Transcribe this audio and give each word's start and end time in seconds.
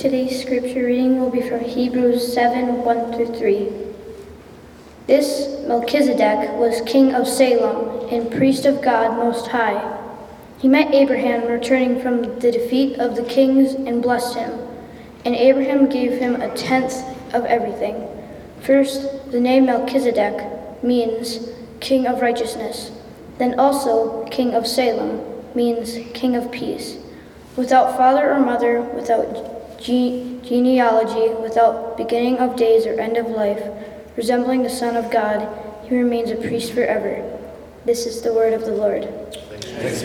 Today's 0.00 0.40
scripture 0.40 0.86
reading 0.86 1.20
will 1.20 1.28
be 1.28 1.46
from 1.46 1.60
Hebrews 1.60 2.32
7 2.32 2.84
1 2.84 3.12
through 3.12 3.34
3. 3.38 3.68
This 5.06 5.62
Melchizedek 5.68 6.52
was 6.54 6.80
king 6.86 7.14
of 7.14 7.28
Salem 7.28 8.08
and 8.08 8.32
priest 8.32 8.64
of 8.64 8.80
God 8.80 9.18
Most 9.18 9.48
High. 9.48 10.00
He 10.56 10.68
met 10.68 10.94
Abraham 10.94 11.46
returning 11.46 12.00
from 12.00 12.38
the 12.38 12.50
defeat 12.50 12.98
of 12.98 13.14
the 13.14 13.24
kings 13.24 13.74
and 13.74 14.02
blessed 14.02 14.36
him. 14.36 14.58
And 15.26 15.36
Abraham 15.36 15.86
gave 15.90 16.12
him 16.12 16.40
a 16.40 16.56
tenth 16.56 16.94
of 17.34 17.44
everything. 17.44 18.08
First, 18.62 19.30
the 19.30 19.38
name 19.38 19.66
Melchizedek 19.66 20.82
means 20.82 21.50
king 21.80 22.06
of 22.06 22.22
righteousness. 22.22 22.90
Then 23.36 23.60
also, 23.60 24.24
king 24.30 24.54
of 24.54 24.66
Salem 24.66 25.20
means 25.54 25.98
king 26.14 26.36
of 26.36 26.50
peace. 26.50 26.96
Without 27.54 27.98
father 27.98 28.32
or 28.32 28.40
mother, 28.40 28.80
without 28.80 29.59
ge- 29.80 30.40
genealogy, 30.46 31.34
without 31.42 31.96
beginning 31.96 32.38
of 32.38 32.56
days 32.56 32.86
or 32.86 32.98
end 33.00 33.16
of 33.16 33.26
life, 33.26 33.62
resembling 34.16 34.62
the 34.62 34.70
Son 34.70 34.96
of 34.96 35.10
God, 35.10 35.48
he 35.84 35.96
remains 35.96 36.30
a 36.30 36.36
priest 36.36 36.72
forever. 36.72 37.38
This 37.84 38.06
is 38.06 38.22
the 38.22 38.32
word 38.32 38.52
of 38.52 38.60
the 38.62 38.72
Lord. 38.72 39.08
Thanks. 39.80 40.02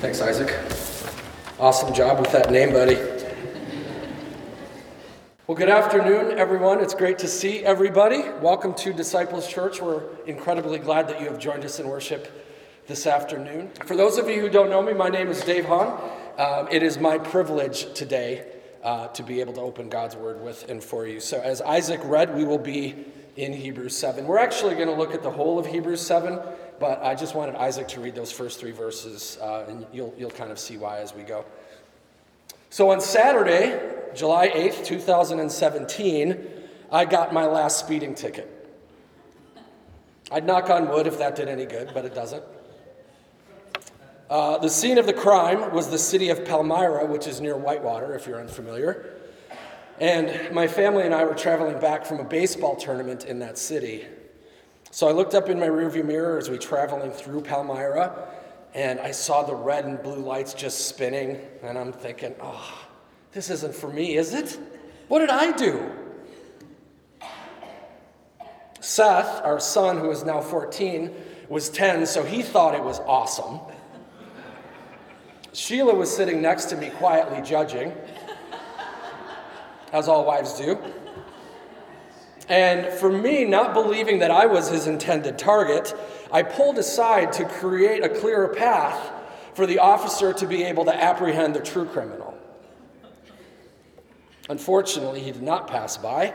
Thanks, 0.00 0.20
Isaac. 0.20 0.54
Awesome 1.58 1.94
job 1.94 2.20
with 2.20 2.30
that 2.32 2.50
name, 2.50 2.72
buddy. 2.72 2.96
Well, 5.46 5.56
good 5.56 5.70
afternoon, 5.70 6.38
everyone. 6.38 6.80
It's 6.80 6.92
great 6.92 7.18
to 7.20 7.28
see 7.28 7.64
everybody. 7.64 8.24
Welcome 8.42 8.74
to 8.74 8.92
Disciples 8.92 9.48
Church. 9.48 9.80
We're 9.80 10.02
incredibly 10.26 10.78
glad 10.78 11.08
that 11.08 11.20
you 11.20 11.26
have 11.28 11.38
joined 11.38 11.64
us 11.64 11.78
in 11.78 11.88
worship 11.88 12.30
this 12.88 13.06
afternoon. 13.06 13.70
For 13.86 13.96
those 13.96 14.18
of 14.18 14.28
you 14.28 14.40
who 14.40 14.48
don't 14.48 14.70
know 14.70 14.82
me, 14.82 14.92
my 14.92 15.08
name 15.08 15.28
is 15.28 15.40
Dave 15.42 15.64
Hahn. 15.64 15.98
Um, 16.38 16.68
it 16.70 16.82
is 16.82 16.98
my 16.98 17.16
privilege 17.16 17.94
today 17.94 18.44
uh, 18.82 19.08
to 19.08 19.22
be 19.22 19.40
able 19.40 19.54
to 19.54 19.62
open 19.62 19.88
God's 19.88 20.16
Word 20.16 20.42
with 20.42 20.68
and 20.68 20.84
for 20.84 21.06
you. 21.06 21.18
So, 21.18 21.40
as 21.40 21.62
Isaac 21.62 22.00
read, 22.04 22.36
we 22.36 22.44
will 22.44 22.58
be 22.58 22.94
in 23.36 23.54
Hebrews 23.54 23.96
7. 23.96 24.26
We're 24.26 24.36
actually 24.36 24.74
going 24.74 24.88
to 24.88 24.94
look 24.94 25.14
at 25.14 25.22
the 25.22 25.30
whole 25.30 25.58
of 25.58 25.64
Hebrews 25.64 26.02
7, 26.02 26.38
but 26.78 27.02
I 27.02 27.14
just 27.14 27.34
wanted 27.34 27.54
Isaac 27.54 27.88
to 27.88 28.00
read 28.00 28.14
those 28.14 28.30
first 28.30 28.60
three 28.60 28.72
verses, 28.72 29.38
uh, 29.40 29.64
and 29.66 29.86
you'll, 29.94 30.14
you'll 30.18 30.30
kind 30.30 30.52
of 30.52 30.58
see 30.58 30.76
why 30.76 30.98
as 30.98 31.14
we 31.14 31.22
go. 31.22 31.46
So, 32.68 32.90
on 32.90 33.00
Saturday, 33.00 33.80
July 34.14 34.50
8th, 34.50 34.84
2017, 34.84 36.46
I 36.92 37.06
got 37.06 37.32
my 37.32 37.46
last 37.46 37.78
speeding 37.78 38.14
ticket. 38.14 38.52
I'd 40.30 40.44
knock 40.44 40.68
on 40.68 40.90
wood 40.90 41.06
if 41.06 41.16
that 41.16 41.34
did 41.34 41.48
any 41.48 41.64
good, 41.64 41.92
but 41.94 42.04
it 42.04 42.14
doesn't. 42.14 42.42
Uh, 44.28 44.58
the 44.58 44.68
scene 44.68 44.98
of 44.98 45.06
the 45.06 45.12
crime 45.12 45.72
was 45.72 45.88
the 45.88 45.98
city 45.98 46.30
of 46.30 46.44
Palmyra, 46.44 47.06
which 47.06 47.28
is 47.28 47.40
near 47.40 47.56
Whitewater, 47.56 48.14
if 48.14 48.26
you're 48.26 48.40
unfamiliar. 48.40 49.14
And 50.00 50.52
my 50.52 50.66
family 50.66 51.04
and 51.04 51.14
I 51.14 51.24
were 51.24 51.34
traveling 51.34 51.78
back 51.78 52.04
from 52.04 52.18
a 52.18 52.24
baseball 52.24 52.74
tournament 52.74 53.24
in 53.24 53.38
that 53.38 53.56
city. 53.56 54.04
So 54.90 55.08
I 55.08 55.12
looked 55.12 55.34
up 55.34 55.48
in 55.48 55.60
my 55.60 55.68
rearview 55.68 56.04
mirror 56.04 56.38
as 56.38 56.48
we 56.48 56.56
were 56.56 56.62
traveling 56.62 57.12
through 57.12 57.42
Palmyra, 57.42 58.28
and 58.74 58.98
I 58.98 59.12
saw 59.12 59.44
the 59.44 59.54
red 59.54 59.84
and 59.84 60.02
blue 60.02 60.20
lights 60.20 60.54
just 60.54 60.88
spinning, 60.88 61.40
and 61.62 61.78
I'm 61.78 61.92
thinking, 61.92 62.34
oh, 62.40 62.88
this 63.30 63.48
isn't 63.48 63.76
for 63.76 63.92
me, 63.92 64.16
is 64.16 64.34
it? 64.34 64.58
What 65.06 65.20
did 65.20 65.30
I 65.30 65.52
do? 65.52 65.92
Seth, 68.80 69.42
our 69.44 69.60
son, 69.60 69.98
who 69.98 70.10
is 70.10 70.24
now 70.24 70.40
14, 70.40 71.14
was 71.48 71.70
10, 71.70 72.06
so 72.06 72.24
he 72.24 72.42
thought 72.42 72.74
it 72.74 72.82
was 72.82 72.98
awesome. 73.00 73.60
Sheila 75.56 75.94
was 75.94 76.14
sitting 76.14 76.42
next 76.42 76.66
to 76.66 76.76
me, 76.76 76.90
quietly 76.90 77.40
judging, 77.40 77.94
as 79.90 80.06
all 80.06 80.26
wives 80.26 80.52
do. 80.58 80.78
And 82.46 82.92
for 82.98 83.10
me, 83.10 83.46
not 83.46 83.72
believing 83.72 84.18
that 84.18 84.30
I 84.30 84.44
was 84.44 84.68
his 84.68 84.86
intended 84.86 85.38
target, 85.38 85.94
I 86.30 86.42
pulled 86.42 86.76
aside 86.76 87.32
to 87.34 87.46
create 87.46 88.04
a 88.04 88.08
clearer 88.10 88.48
path 88.48 89.10
for 89.54 89.66
the 89.66 89.78
officer 89.78 90.34
to 90.34 90.46
be 90.46 90.62
able 90.62 90.84
to 90.84 90.94
apprehend 90.94 91.54
the 91.54 91.60
true 91.60 91.86
criminal. 91.86 92.36
Unfortunately, 94.50 95.20
he 95.20 95.32
did 95.32 95.42
not 95.42 95.68
pass 95.68 95.96
by, 95.96 96.34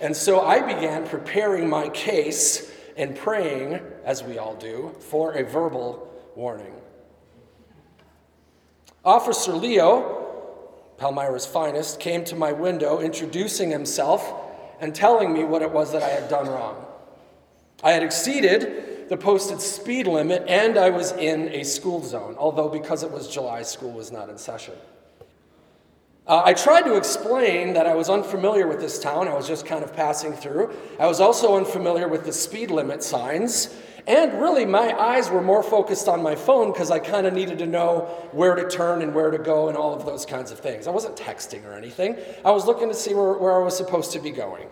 and 0.00 0.16
so 0.16 0.40
I 0.40 0.60
began 0.60 1.06
preparing 1.06 1.68
my 1.68 1.90
case 1.90 2.72
and 2.96 3.14
praying, 3.14 3.80
as 4.06 4.24
we 4.24 4.38
all 4.38 4.54
do, 4.54 4.96
for 4.98 5.34
a 5.34 5.44
verbal 5.44 6.10
warning. 6.34 6.81
Officer 9.04 9.52
Leo, 9.52 10.94
Palmyra's 10.96 11.46
finest, 11.46 11.98
came 11.98 12.24
to 12.24 12.36
my 12.36 12.52
window 12.52 13.00
introducing 13.00 13.70
himself 13.70 14.32
and 14.80 14.94
telling 14.94 15.32
me 15.32 15.44
what 15.44 15.62
it 15.62 15.70
was 15.70 15.92
that 15.92 16.02
I 16.02 16.08
had 16.08 16.28
done 16.28 16.46
wrong. 16.46 16.84
I 17.82 17.92
had 17.92 18.02
exceeded 18.02 19.08
the 19.08 19.16
posted 19.16 19.60
speed 19.60 20.06
limit 20.06 20.44
and 20.46 20.78
I 20.78 20.90
was 20.90 21.12
in 21.12 21.48
a 21.48 21.64
school 21.64 22.02
zone, 22.04 22.36
although 22.38 22.68
because 22.68 23.02
it 23.02 23.10
was 23.10 23.28
July, 23.28 23.62
school 23.62 23.92
was 23.92 24.12
not 24.12 24.28
in 24.28 24.38
session. 24.38 24.74
Uh, 26.24 26.42
I 26.44 26.54
tried 26.54 26.82
to 26.82 26.96
explain 26.96 27.72
that 27.72 27.86
I 27.86 27.94
was 27.94 28.08
unfamiliar 28.08 28.68
with 28.68 28.78
this 28.78 29.00
town. 29.00 29.26
I 29.26 29.34
was 29.34 29.48
just 29.48 29.66
kind 29.66 29.82
of 29.82 29.92
passing 29.92 30.32
through. 30.32 30.72
I 31.00 31.08
was 31.08 31.20
also 31.20 31.56
unfamiliar 31.56 32.06
with 32.06 32.24
the 32.24 32.32
speed 32.32 32.70
limit 32.70 33.02
signs. 33.02 33.74
And 34.06 34.40
really, 34.40 34.64
my 34.64 34.98
eyes 34.98 35.30
were 35.30 35.42
more 35.42 35.62
focused 35.62 36.08
on 36.08 36.22
my 36.22 36.34
phone 36.34 36.72
because 36.72 36.90
I 36.90 36.98
kind 36.98 37.26
of 37.26 37.34
needed 37.34 37.58
to 37.60 37.66
know 37.66 38.28
where 38.32 38.56
to 38.56 38.68
turn 38.68 39.00
and 39.00 39.14
where 39.14 39.30
to 39.30 39.38
go 39.38 39.68
and 39.68 39.76
all 39.76 39.94
of 39.94 40.04
those 40.04 40.26
kinds 40.26 40.50
of 40.50 40.58
things. 40.58 40.88
I 40.88 40.90
wasn't 40.90 41.16
texting 41.16 41.64
or 41.64 41.74
anything, 41.74 42.16
I 42.44 42.50
was 42.50 42.66
looking 42.66 42.88
to 42.88 42.94
see 42.94 43.14
where, 43.14 43.34
where 43.34 43.60
I 43.60 43.64
was 43.64 43.76
supposed 43.76 44.12
to 44.12 44.18
be 44.18 44.30
going. 44.30 44.68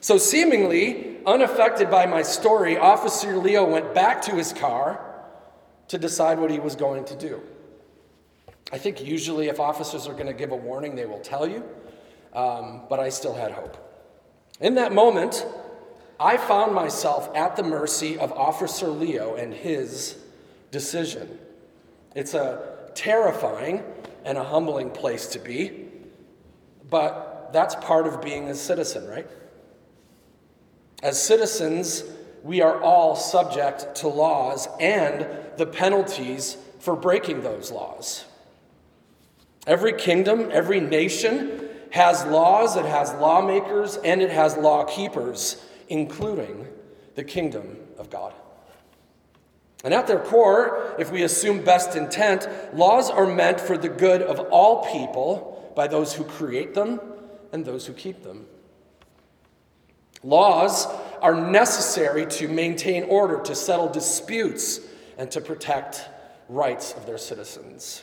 So, 0.00 0.18
seemingly 0.18 1.18
unaffected 1.24 1.90
by 1.90 2.06
my 2.06 2.22
story, 2.22 2.76
Officer 2.76 3.36
Leo 3.36 3.64
went 3.64 3.94
back 3.94 4.20
to 4.22 4.32
his 4.32 4.52
car 4.52 5.00
to 5.88 5.98
decide 5.98 6.38
what 6.38 6.50
he 6.50 6.58
was 6.58 6.76
going 6.76 7.04
to 7.06 7.16
do. 7.16 7.40
I 8.72 8.78
think 8.78 9.04
usually 9.04 9.48
if 9.48 9.60
officers 9.60 10.06
are 10.06 10.14
going 10.14 10.26
to 10.26 10.32
give 10.32 10.50
a 10.50 10.56
warning, 10.56 10.94
they 10.94 11.06
will 11.06 11.20
tell 11.20 11.46
you, 11.46 11.62
um, 12.32 12.82
but 12.88 12.98
I 12.98 13.10
still 13.10 13.34
had 13.34 13.52
hope. 13.52 13.76
In 14.60 14.74
that 14.76 14.92
moment, 14.92 15.46
I 16.20 16.36
found 16.36 16.74
myself 16.74 17.30
at 17.34 17.56
the 17.56 17.62
mercy 17.62 18.18
of 18.18 18.32
Officer 18.32 18.88
Leo 18.88 19.34
and 19.34 19.52
his 19.52 20.16
decision. 20.70 21.38
It's 22.14 22.34
a 22.34 22.90
terrifying 22.94 23.82
and 24.24 24.38
a 24.38 24.44
humbling 24.44 24.90
place 24.90 25.26
to 25.28 25.38
be, 25.38 25.88
but 26.88 27.50
that's 27.52 27.74
part 27.76 28.06
of 28.06 28.22
being 28.22 28.48
a 28.48 28.54
citizen, 28.54 29.06
right? 29.08 29.28
As 31.02 31.20
citizens, 31.20 32.04
we 32.42 32.60
are 32.62 32.80
all 32.80 33.16
subject 33.16 33.96
to 33.96 34.08
laws 34.08 34.68
and 34.80 35.26
the 35.56 35.66
penalties 35.66 36.56
for 36.78 36.96
breaking 36.96 37.42
those 37.42 37.70
laws. 37.70 38.24
Every 39.66 39.92
kingdom, 39.92 40.48
every 40.52 40.80
nation 40.80 41.68
has 41.90 42.24
laws, 42.24 42.76
it 42.76 42.84
has 42.84 43.12
lawmakers, 43.14 43.96
and 43.96 44.22
it 44.22 44.30
has 44.30 44.56
law 44.56 44.84
keepers, 44.84 45.62
including 45.92 46.66
the 47.16 47.22
kingdom 47.22 47.76
of 47.98 48.08
God. 48.08 48.32
And 49.84 49.92
at 49.92 50.06
their 50.06 50.20
core, 50.20 50.96
if 50.98 51.12
we 51.12 51.22
assume 51.22 51.62
best 51.62 51.96
intent, 51.96 52.48
laws 52.74 53.10
are 53.10 53.26
meant 53.26 53.60
for 53.60 53.76
the 53.76 53.90
good 53.90 54.22
of 54.22 54.40
all 54.50 54.90
people 54.90 55.70
by 55.76 55.86
those 55.88 56.14
who 56.14 56.24
create 56.24 56.72
them 56.72 56.98
and 57.52 57.62
those 57.62 57.86
who 57.86 57.92
keep 57.92 58.22
them. 58.22 58.46
Laws 60.24 60.86
are 61.20 61.34
necessary 61.34 62.24
to 62.26 62.48
maintain 62.48 63.04
order, 63.04 63.42
to 63.42 63.54
settle 63.54 63.88
disputes, 63.90 64.80
and 65.18 65.30
to 65.30 65.42
protect 65.42 66.08
rights 66.48 66.94
of 66.94 67.04
their 67.04 67.18
citizens. 67.18 68.02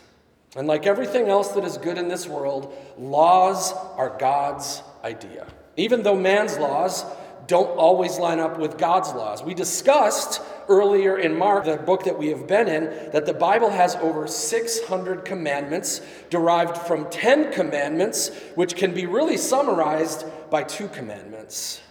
And 0.56 0.68
like 0.68 0.86
everything 0.86 1.28
else 1.28 1.54
that 1.54 1.64
is 1.64 1.80
good 1.80 1.98
in 1.98 2.08
this 2.08 2.28
world, 2.28 2.72
laws 3.00 3.74
are 3.96 4.16
God's 4.20 4.84
idea. 5.04 5.48
Even 5.76 6.04
though 6.04 6.16
man's 6.16 6.58
laws 6.60 7.04
don't 7.50 7.76
always 7.80 8.20
line 8.20 8.40
up 8.40 8.60
with 8.60 8.78
God's 8.78 9.12
laws. 9.12 9.44
We 9.44 9.56
discussed 9.56 10.40
earlier 10.68 11.18
in 11.18 11.36
Mark, 11.36 11.66
the 11.66 11.78
book 11.78 12.04
that 12.04 12.16
we 12.16 12.28
have 12.28 12.46
been 12.46 12.68
in, 12.68 12.84
that 13.12 13.26
the 13.26 13.34
Bible 13.34 13.72
has 13.72 13.96
over 13.96 14.28
600 14.28 15.26
commandments 15.26 16.02
derived 16.30 16.78
from 16.78 17.10
10 17.10 17.52
commandments, 17.52 18.30
which 18.54 18.76
can 18.76 18.94
be 18.94 19.08
really 19.08 19.36
summarized 19.36 20.26
by 20.52 20.62
two 20.62 20.88
commandments. 20.90 21.82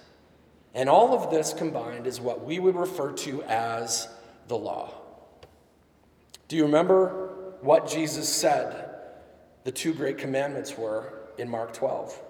And 0.74 0.88
all 0.88 1.12
of 1.12 1.28
this 1.32 1.52
combined 1.52 2.06
is 2.06 2.20
what 2.20 2.44
we 2.44 2.60
would 2.60 2.76
refer 2.76 3.10
to 3.14 3.42
as 3.42 4.06
the 4.46 4.56
law. 4.56 4.94
Do 6.46 6.54
you 6.54 6.66
remember 6.66 7.56
what 7.62 7.88
Jesus 7.88 8.28
said 8.28 8.94
the 9.64 9.72
two 9.72 9.92
great 9.92 10.18
commandments 10.18 10.78
were 10.78 11.14
in 11.36 11.48
Mark 11.48 11.72
12 11.72 12.22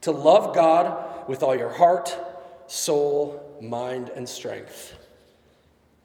to 0.00 0.10
love 0.10 0.54
God 0.54 1.07
with 1.28 1.42
all 1.42 1.54
your 1.54 1.70
heart, 1.70 2.16
soul, 2.66 3.58
mind, 3.60 4.08
and 4.08 4.28
strength, 4.28 4.96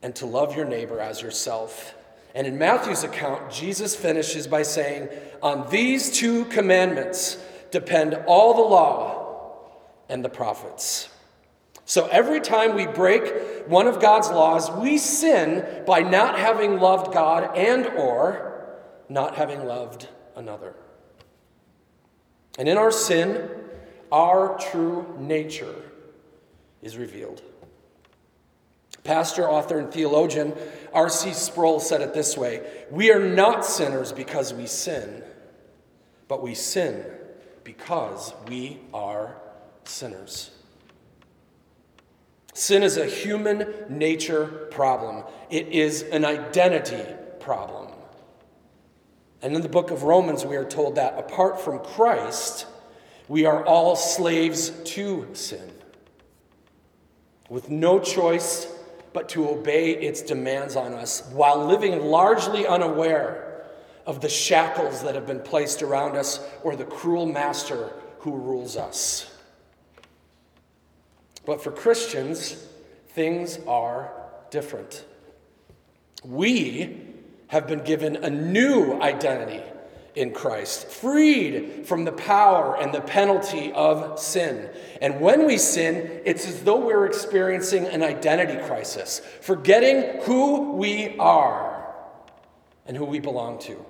and 0.04 0.16
to 0.18 0.26
love 0.26 0.56
your 0.56 0.66
neighbor 0.66 1.00
as 1.00 1.22
yourself. 1.22 1.96
And 2.36 2.46
in 2.46 2.58
Matthew's 2.58 3.04
account, 3.04 3.52
Jesus 3.52 3.96
finishes 3.96 4.48
by 4.48 4.64
saying, 4.64 5.08
On 5.42 5.70
these 5.70 6.12
two 6.12 6.46
commandments 6.46 7.38
depend 7.72 8.16
all 8.28 8.54
the 8.54 8.62
law 8.62 9.72
and 10.10 10.24
the 10.24 10.30
prophets. 10.30 11.10
So 11.86 12.08
every 12.08 12.40
time 12.40 12.76
we 12.76 12.86
break 12.88 13.68
one 13.68 13.88
of 13.88 14.02
God's 14.02 14.30
laws, 14.30 14.72
we 14.72 14.98
sin 14.98 15.84
by 15.86 16.00
not 16.00 16.40
having 16.40 16.80
loved 16.80 17.14
God 17.14 17.58
and 17.58 17.88
or 17.88 18.66
not 19.10 19.36
having 19.36 19.66
loved 19.66 20.08
another. 20.36 20.76
And 22.58 22.70
in 22.70 22.78
our 22.78 22.92
sin, 22.92 23.50
our 24.14 24.60
true 24.60 25.16
nature 25.20 25.76
is 26.84 26.98
revealed. 26.98 27.42
Pastor, 29.04 29.50
author, 29.50 29.80
and 29.80 29.92
theologian 29.92 30.54
R.C. 30.94 31.34
Sproul 31.34 31.80
said 31.80 32.02
it 32.02 32.14
this 32.14 32.38
way 32.38 32.62
We 32.92 33.12
are 33.12 33.20
not 33.20 33.66
sinners 33.66 34.14
because 34.14 34.54
we 34.54 34.68
sin, 34.68 35.24
but 36.28 36.42
we 36.42 36.54
sin 36.54 37.04
because 37.64 38.34
we 38.48 38.80
are 38.94 39.36
sinners. 39.84 40.52
Sin 42.54 42.84
is 42.84 42.98
a 42.98 43.08
human 43.08 43.74
nature 43.90 44.46
problem, 44.72 45.24
it 45.50 45.68
is 45.70 46.04
an 46.04 46.24
identity 46.24 47.04
problem. 47.40 47.90
And 49.42 49.56
in 49.56 49.62
the 49.62 49.70
book 49.70 49.92
of 49.92 50.04
Romans, 50.04 50.46
we 50.46 50.56
are 50.56 50.64
told 50.64 50.96
that 50.96 51.18
apart 51.18 51.60
from 51.60 51.80
Christ, 51.80 52.66
we 53.28 53.46
are 53.46 53.66
all 53.66 53.96
slaves 53.96 54.72
to 54.86 55.28
sin, 55.34 55.72
with 57.50 57.70
no 57.70 58.00
choice 58.00 58.68
but 59.14 59.30
to 59.30 59.48
obey 59.48 59.92
its 59.92 60.22
demands 60.22 60.76
on 60.76 60.94
us 60.94 61.30
while 61.32 61.66
living 61.66 62.02
largely 62.02 62.66
unaware 62.66 63.66
of 64.06 64.22
the 64.22 64.30
shackles 64.30 65.04
that 65.04 65.16
have 65.16 65.26
been 65.26 65.40
placed 65.40 65.82
around 65.82 66.16
us 66.18 66.40
or 66.64 66.76
the 66.76 66.84
cruel 66.84 67.26
master 67.26 67.94
who 68.20 68.36
rules 68.36 68.76
us. 68.76 69.30
But 71.46 71.64
for 71.64 71.72
Christians, 71.72 72.54
things 73.10 73.60
are 73.68 74.12
different. 74.50 75.06
We 76.24 77.02
have 77.48 77.68
been 77.68 77.84
given 77.84 78.18
a 78.18 78.30
new 78.30 79.00
identity 79.02 79.62
in 80.16 80.32
Christ, 80.32 80.88
freed 80.88 81.88
from 81.88 82.06
the 82.06 82.12
power 82.12 82.78
and 82.78 82.94
the 82.94 83.02
penalty 83.02 83.72
of 83.74 84.20
sin. 84.20 84.70
And 85.02 85.20
when 85.20 85.46
we 85.46 85.58
sin, 85.58 86.22
it's 86.24 86.48
as 86.48 86.62
though 86.64 86.86
we're 86.86 87.06
experiencing 87.06 87.86
an 87.86 88.04
identity 88.04 88.64
crisis, 88.68 89.22
forgetting 89.42 90.22
who 90.24 90.74
we 90.74 91.18
are 91.18 91.94
and 92.86 92.96
who 92.96 93.06
we 93.06 93.20
belong 93.20 93.60
to. 93.60 93.84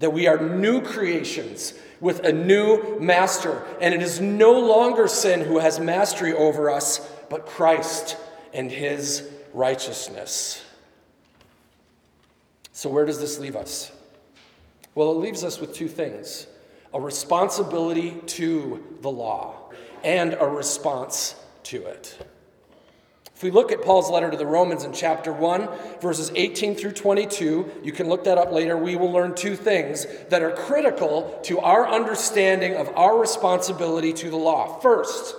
That 0.00 0.12
we 0.12 0.26
are 0.26 0.38
new 0.38 0.80
creations 0.80 1.74
with 2.00 2.24
a 2.24 2.32
new 2.32 2.98
master, 2.98 3.64
and 3.80 3.94
it 3.94 4.02
is 4.02 4.20
no 4.20 4.58
longer 4.58 5.06
sin 5.06 5.40
who 5.40 5.60
has 5.60 5.78
mastery 5.78 6.32
over 6.32 6.68
us, 6.68 6.98
but 7.30 7.46
Christ 7.46 8.16
and 8.52 8.72
his 8.72 9.28
righteousness. 9.52 10.64
So, 12.72 12.90
where 12.90 13.04
does 13.04 13.20
this 13.20 13.38
leave 13.38 13.54
us? 13.54 13.92
Well, 14.94 15.10
it 15.10 15.18
leaves 15.18 15.42
us 15.42 15.60
with 15.60 15.74
two 15.74 15.88
things 15.88 16.46
a 16.92 17.00
responsibility 17.00 18.12
to 18.26 18.82
the 19.00 19.10
law 19.10 19.72
and 20.04 20.34
a 20.34 20.46
response 20.46 21.34
to 21.64 21.84
it. 21.86 22.16
If 23.34 23.42
we 23.42 23.50
look 23.50 23.72
at 23.72 23.82
Paul's 23.82 24.08
letter 24.08 24.30
to 24.30 24.36
the 24.36 24.46
Romans 24.46 24.84
in 24.84 24.92
chapter 24.92 25.32
1, 25.32 25.68
verses 26.00 26.30
18 26.36 26.76
through 26.76 26.92
22, 26.92 27.80
you 27.82 27.90
can 27.90 28.08
look 28.08 28.22
that 28.24 28.38
up 28.38 28.52
later. 28.52 28.76
We 28.76 28.94
will 28.94 29.10
learn 29.10 29.34
two 29.34 29.56
things 29.56 30.06
that 30.28 30.40
are 30.40 30.52
critical 30.52 31.40
to 31.44 31.58
our 31.58 31.88
understanding 31.88 32.76
of 32.76 32.88
our 32.94 33.18
responsibility 33.18 34.12
to 34.12 34.30
the 34.30 34.36
law. 34.36 34.78
First, 34.78 35.34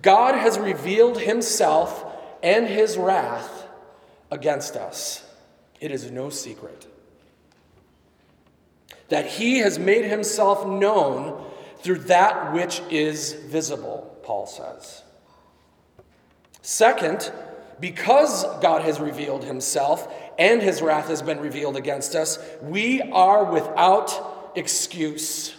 God 0.00 0.34
has 0.34 0.58
revealed 0.58 1.20
himself 1.20 2.02
and 2.42 2.66
his 2.66 2.96
wrath 2.96 3.68
against 4.30 4.74
us. 4.76 5.22
It 5.80 5.90
is 5.90 6.10
no 6.10 6.30
secret 6.30 6.86
that 9.12 9.26
he 9.26 9.58
has 9.58 9.78
made 9.78 10.06
himself 10.06 10.66
known 10.66 11.44
through 11.80 11.98
that 11.98 12.54
which 12.54 12.80
is 12.90 13.34
visible, 13.34 14.18
Paul 14.22 14.46
says. 14.46 15.02
Second, 16.62 17.30
because 17.78 18.44
God 18.62 18.80
has 18.82 19.00
revealed 19.00 19.44
himself 19.44 20.10
and 20.38 20.62
his 20.62 20.80
wrath 20.80 21.08
has 21.08 21.20
been 21.20 21.40
revealed 21.40 21.76
against 21.76 22.14
us, 22.14 22.38
we 22.62 23.02
are 23.02 23.44
without 23.44 24.52
excuse. 24.54 25.54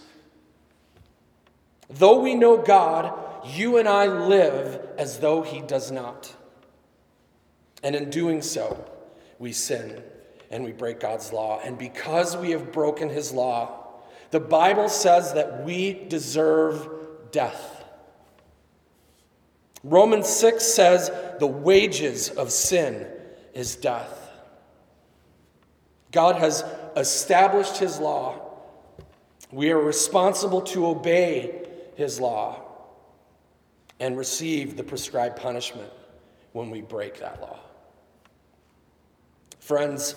Though 1.91 2.21
we 2.21 2.33
know 2.33 2.57
God, 2.57 3.13
you 3.45 3.77
and 3.77 3.87
I 3.87 4.07
live 4.07 4.81
as 4.97 5.19
though 5.19 5.43
he 5.43 5.61
does 5.61 5.91
not. 5.91 6.33
And 7.83 7.95
in 7.95 8.09
doing 8.09 8.41
so, 8.41 8.83
we 9.37 9.51
sin 9.51 10.01
and 10.53 10.63
we 10.63 10.71
break 10.71 10.99
God's 10.99 11.33
law. 11.33 11.59
And 11.65 11.79
because 11.79 12.37
we 12.37 12.51
have 12.51 12.71
broken 12.71 13.09
his 13.09 13.31
law, 13.31 13.87
the 14.29 14.39
Bible 14.39 14.87
says 14.87 15.33
that 15.33 15.65
we 15.65 15.93
deserve 16.07 16.87
death. 17.31 17.83
Romans 19.83 20.29
6 20.29 20.63
says 20.63 21.11
the 21.39 21.47
wages 21.47 22.29
of 22.29 22.51
sin 22.51 23.07
is 23.55 23.75
death. 23.75 24.29
God 26.11 26.35
has 26.35 26.63
established 26.95 27.79
his 27.79 27.97
law. 27.97 28.39
We 29.51 29.71
are 29.71 29.81
responsible 29.81 30.61
to 30.61 30.85
obey 30.85 31.67
his 31.95 32.19
law 32.19 32.61
and 33.99 34.15
receive 34.15 34.77
the 34.77 34.83
prescribed 34.83 35.37
punishment 35.37 35.91
when 36.51 36.69
we 36.69 36.81
break 36.81 37.19
that 37.21 37.41
law. 37.41 37.59
Friends, 39.59 40.15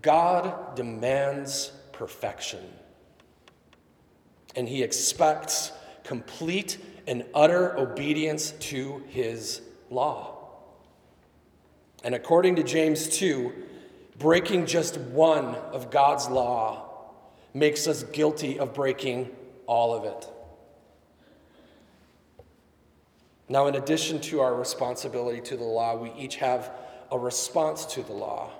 God 0.00 0.74
demands 0.74 1.72
perfection. 1.92 2.64
And 4.56 4.68
he 4.68 4.82
expects 4.82 5.72
complete 6.04 6.78
and 7.06 7.24
utter 7.34 7.76
obedience 7.76 8.52
to 8.52 9.02
his 9.08 9.60
law. 9.90 10.38
And 12.04 12.14
according 12.14 12.56
to 12.56 12.62
James 12.62 13.08
2, 13.08 13.52
breaking 14.18 14.66
just 14.66 14.98
one 14.98 15.54
of 15.72 15.90
God's 15.90 16.28
law 16.28 16.88
makes 17.54 17.86
us 17.86 18.02
guilty 18.02 18.58
of 18.58 18.74
breaking 18.74 19.30
all 19.66 19.94
of 19.94 20.04
it. 20.04 20.28
Now, 23.48 23.66
in 23.66 23.74
addition 23.74 24.20
to 24.22 24.40
our 24.40 24.54
responsibility 24.54 25.40
to 25.42 25.56
the 25.56 25.64
law, 25.64 25.96
we 25.96 26.12
each 26.12 26.36
have 26.36 26.72
a 27.10 27.18
response 27.18 27.84
to 27.86 28.02
the 28.02 28.12
law. 28.12 28.50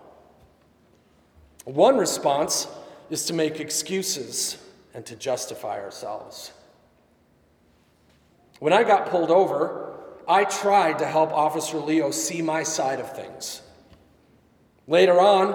One 1.64 1.96
response 1.96 2.66
is 3.10 3.26
to 3.26 3.32
make 3.32 3.60
excuses 3.60 4.56
and 4.94 5.06
to 5.06 5.16
justify 5.16 5.80
ourselves. 5.80 6.52
When 8.58 8.72
I 8.72 8.82
got 8.84 9.10
pulled 9.10 9.30
over, 9.30 9.98
I 10.26 10.44
tried 10.44 10.98
to 10.98 11.06
help 11.06 11.32
Officer 11.32 11.78
Leo 11.78 12.10
see 12.10 12.42
my 12.42 12.62
side 12.62 13.00
of 13.00 13.14
things. 13.14 13.62
Later 14.86 15.20
on, 15.20 15.52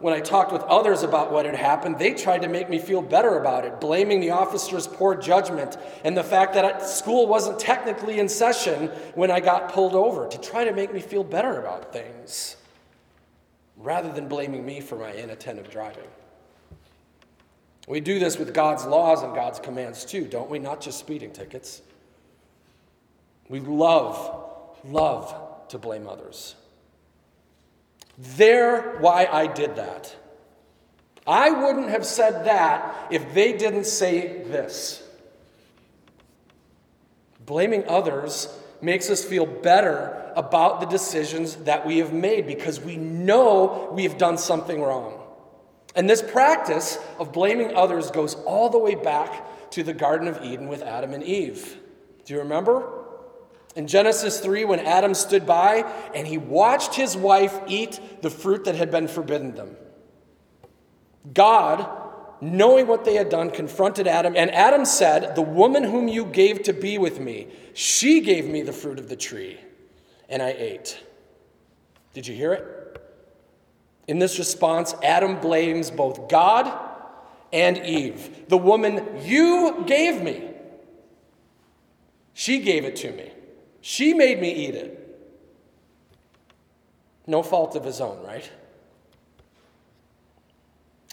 when 0.00 0.14
I 0.14 0.20
talked 0.20 0.52
with 0.52 0.62
others 0.62 1.02
about 1.02 1.30
what 1.30 1.44
had 1.44 1.54
happened, 1.54 1.98
they 1.98 2.14
tried 2.14 2.42
to 2.42 2.48
make 2.48 2.70
me 2.70 2.78
feel 2.78 3.02
better 3.02 3.38
about 3.38 3.64
it, 3.64 3.80
blaming 3.80 4.20
the 4.20 4.30
officer's 4.30 4.86
poor 4.86 5.14
judgment 5.14 5.76
and 6.04 6.16
the 6.16 6.24
fact 6.24 6.54
that 6.54 6.82
school 6.86 7.26
wasn't 7.26 7.58
technically 7.58 8.18
in 8.18 8.28
session 8.28 8.88
when 9.14 9.30
I 9.30 9.40
got 9.40 9.72
pulled 9.72 9.94
over, 9.94 10.26
to 10.28 10.38
try 10.40 10.64
to 10.64 10.72
make 10.72 10.92
me 10.92 11.00
feel 11.00 11.22
better 11.22 11.60
about 11.60 11.92
things 11.92 12.56
rather 13.82 14.12
than 14.12 14.28
blaming 14.28 14.64
me 14.64 14.80
for 14.80 14.96
my 14.96 15.12
inattentive 15.12 15.70
driving. 15.70 16.08
We 17.88 18.00
do 18.00 18.18
this 18.18 18.38
with 18.38 18.54
God's 18.54 18.84
laws 18.84 19.22
and 19.22 19.34
God's 19.34 19.58
commands 19.58 20.04
too, 20.04 20.26
don't 20.26 20.50
we? 20.50 20.58
Not 20.58 20.80
just 20.80 20.98
speeding 20.98 21.32
tickets. 21.32 21.82
We 23.48 23.60
love, 23.60 24.78
love 24.84 25.34
to 25.68 25.78
blame 25.78 26.06
others. 26.06 26.54
There, 28.16 28.98
why 29.00 29.26
I 29.26 29.46
did 29.46 29.76
that. 29.76 30.14
I 31.26 31.50
wouldn't 31.50 31.88
have 31.88 32.04
said 32.04 32.44
that 32.44 33.08
if 33.10 33.34
they 33.34 33.54
didn't 33.54 33.86
say 33.86 34.42
this. 34.44 35.02
Blaming 37.44 37.84
others 37.88 38.48
makes 38.82 39.10
us 39.10 39.24
feel 39.24 39.46
better 39.46 40.32
about 40.36 40.80
the 40.80 40.86
decisions 40.86 41.56
that 41.56 41.86
we 41.86 41.98
have 41.98 42.12
made 42.12 42.46
because 42.46 42.80
we 42.80 42.96
know 42.96 43.90
we 43.92 44.04
have 44.04 44.18
done 44.18 44.38
something 44.38 44.80
wrong. 44.80 45.20
And 45.94 46.08
this 46.08 46.22
practice 46.22 46.98
of 47.18 47.32
blaming 47.32 47.74
others 47.76 48.10
goes 48.10 48.34
all 48.34 48.70
the 48.70 48.78
way 48.78 48.94
back 48.94 49.70
to 49.72 49.82
the 49.82 49.92
Garden 49.92 50.28
of 50.28 50.44
Eden 50.44 50.68
with 50.68 50.82
Adam 50.82 51.12
and 51.12 51.22
Eve. 51.22 51.76
Do 52.24 52.34
you 52.34 52.40
remember? 52.40 52.88
In 53.76 53.86
Genesis 53.86 54.40
3, 54.40 54.64
when 54.64 54.80
Adam 54.80 55.14
stood 55.14 55.46
by 55.46 55.84
and 56.14 56.26
he 56.26 56.38
watched 56.38 56.94
his 56.94 57.16
wife 57.16 57.58
eat 57.66 58.00
the 58.22 58.30
fruit 58.30 58.64
that 58.64 58.74
had 58.74 58.90
been 58.90 59.08
forbidden 59.08 59.54
them, 59.54 59.76
God, 61.32 61.88
knowing 62.40 62.86
what 62.86 63.04
they 63.04 63.14
had 63.14 63.28
done, 63.28 63.50
confronted 63.50 64.06
Adam. 64.06 64.34
And 64.36 64.50
Adam 64.52 64.84
said, 64.84 65.34
The 65.34 65.42
woman 65.42 65.84
whom 65.84 66.08
you 66.08 66.24
gave 66.24 66.62
to 66.64 66.72
be 66.72 66.98
with 66.98 67.20
me, 67.20 67.48
she 67.74 68.20
gave 68.20 68.46
me 68.46 68.62
the 68.62 68.72
fruit 68.72 68.98
of 68.98 69.08
the 69.08 69.16
tree, 69.16 69.58
and 70.28 70.42
I 70.42 70.50
ate. 70.50 71.02
Did 72.14 72.26
you 72.26 72.34
hear 72.34 72.52
it? 72.52 73.02
In 74.08 74.18
this 74.18 74.38
response, 74.38 74.94
Adam 75.02 75.40
blames 75.40 75.90
both 75.90 76.28
God 76.28 76.72
and 77.52 77.78
Eve. 77.78 78.48
The 78.48 78.58
woman 78.58 79.06
you 79.22 79.84
gave 79.86 80.22
me, 80.22 80.50
she 82.34 82.60
gave 82.60 82.84
it 82.84 82.96
to 82.96 83.12
me. 83.12 83.30
She 83.80 84.14
made 84.14 84.40
me 84.40 84.52
eat 84.52 84.74
it. 84.74 84.96
No 87.26 87.42
fault 87.42 87.76
of 87.76 87.84
his 87.84 88.00
own, 88.00 88.24
right? 88.24 88.50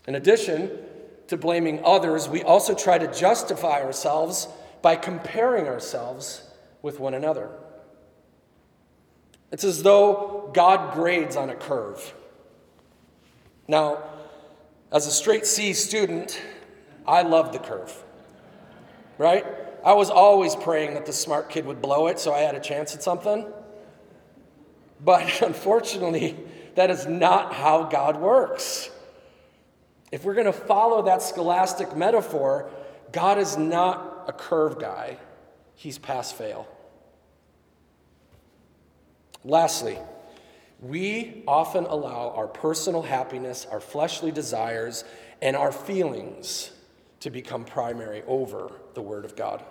In 0.08 0.16
addition 0.16 0.87
to 1.28 1.38
blaming 1.38 1.82
others, 1.84 2.30
we 2.30 2.44
also 2.44 2.74
try 2.74 2.98
to 2.98 3.08
justify 3.14 3.82
ourselves 3.82 4.48
by 4.82 4.96
comparing 4.96 5.68
ourselves 5.68 6.44
with 6.82 7.00
one 7.00 7.14
another. 7.14 7.50
It's 9.52 9.64
as 9.64 9.84
though 9.84 10.50
God 10.54 10.94
grades 10.94 11.36
on 11.36 11.50
a 11.50 11.56
curve. 11.56 12.14
Now, 13.68 14.04
as 14.92 15.08
a 15.08 15.12
straight 15.12 15.46
C 15.46 15.74
student, 15.74 16.42
I 17.06 17.22
love 17.22 17.52
the 17.54 17.60
curve, 17.60 17.94
right? 19.18 19.46
I 19.84 19.94
was 19.94 20.10
always 20.10 20.56
praying 20.56 20.96
that 20.96 21.06
the 21.06 21.14
smart 21.14 21.50
kid 21.50 21.66
would 21.66 21.82
blow 21.82 22.08
it 22.08 22.20
so 22.20 22.34
I 22.34 22.40
had 22.40 22.56
a 22.56 22.60
chance 22.60 22.96
at 22.96 23.04
something. 23.04 23.46
But 25.04 25.42
unfortunately, 25.42 26.38
that 26.76 26.92
is 26.92 27.06
not 27.06 27.54
how 27.54 27.84
God 27.84 28.18
works. 28.18 28.90
If 30.12 30.24
we're 30.24 30.34
going 30.34 30.46
to 30.46 30.54
follow 30.54 31.04
that 31.04 31.22
scholastic 31.22 31.96
metaphor, 31.96 32.70
God 33.12 33.38
is 33.38 33.58
not 33.58 34.26
a 34.28 34.34
curve 34.34 34.80
guy, 34.80 35.18
He's 35.76 35.98
pass 35.98 36.32
fail. 36.32 36.68
Lastly, 39.44 39.98
we 40.80 41.44
often 41.48 41.86
allow 41.86 42.32
our 42.32 42.48
personal 42.48 43.02
happiness, 43.02 43.66
our 43.70 43.80
fleshly 43.80 44.32
desires, 44.32 45.04
and 45.42 45.56
our 45.56 45.72
feelings 45.72 46.72
to 47.22 47.30
become 47.30 47.66
primary 47.66 48.24
over 48.28 48.72
the 48.94 49.02
Word 49.02 49.26
of 49.26 49.36
God. 49.36 49.64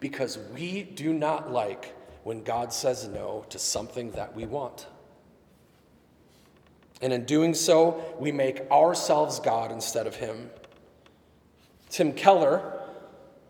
Because 0.00 0.38
we 0.54 0.82
do 0.82 1.12
not 1.12 1.50
like 1.50 1.94
when 2.22 2.42
God 2.42 2.72
says 2.72 3.08
no 3.08 3.46
to 3.50 3.58
something 3.58 4.10
that 4.12 4.34
we 4.34 4.44
want. 4.44 4.86
And 7.00 7.12
in 7.12 7.24
doing 7.24 7.54
so, 7.54 8.14
we 8.18 8.32
make 8.32 8.70
ourselves 8.70 9.40
God 9.40 9.70
instead 9.70 10.06
of 10.06 10.16
Him. 10.16 10.50
Tim 11.90 12.12
Keller, 12.12 12.80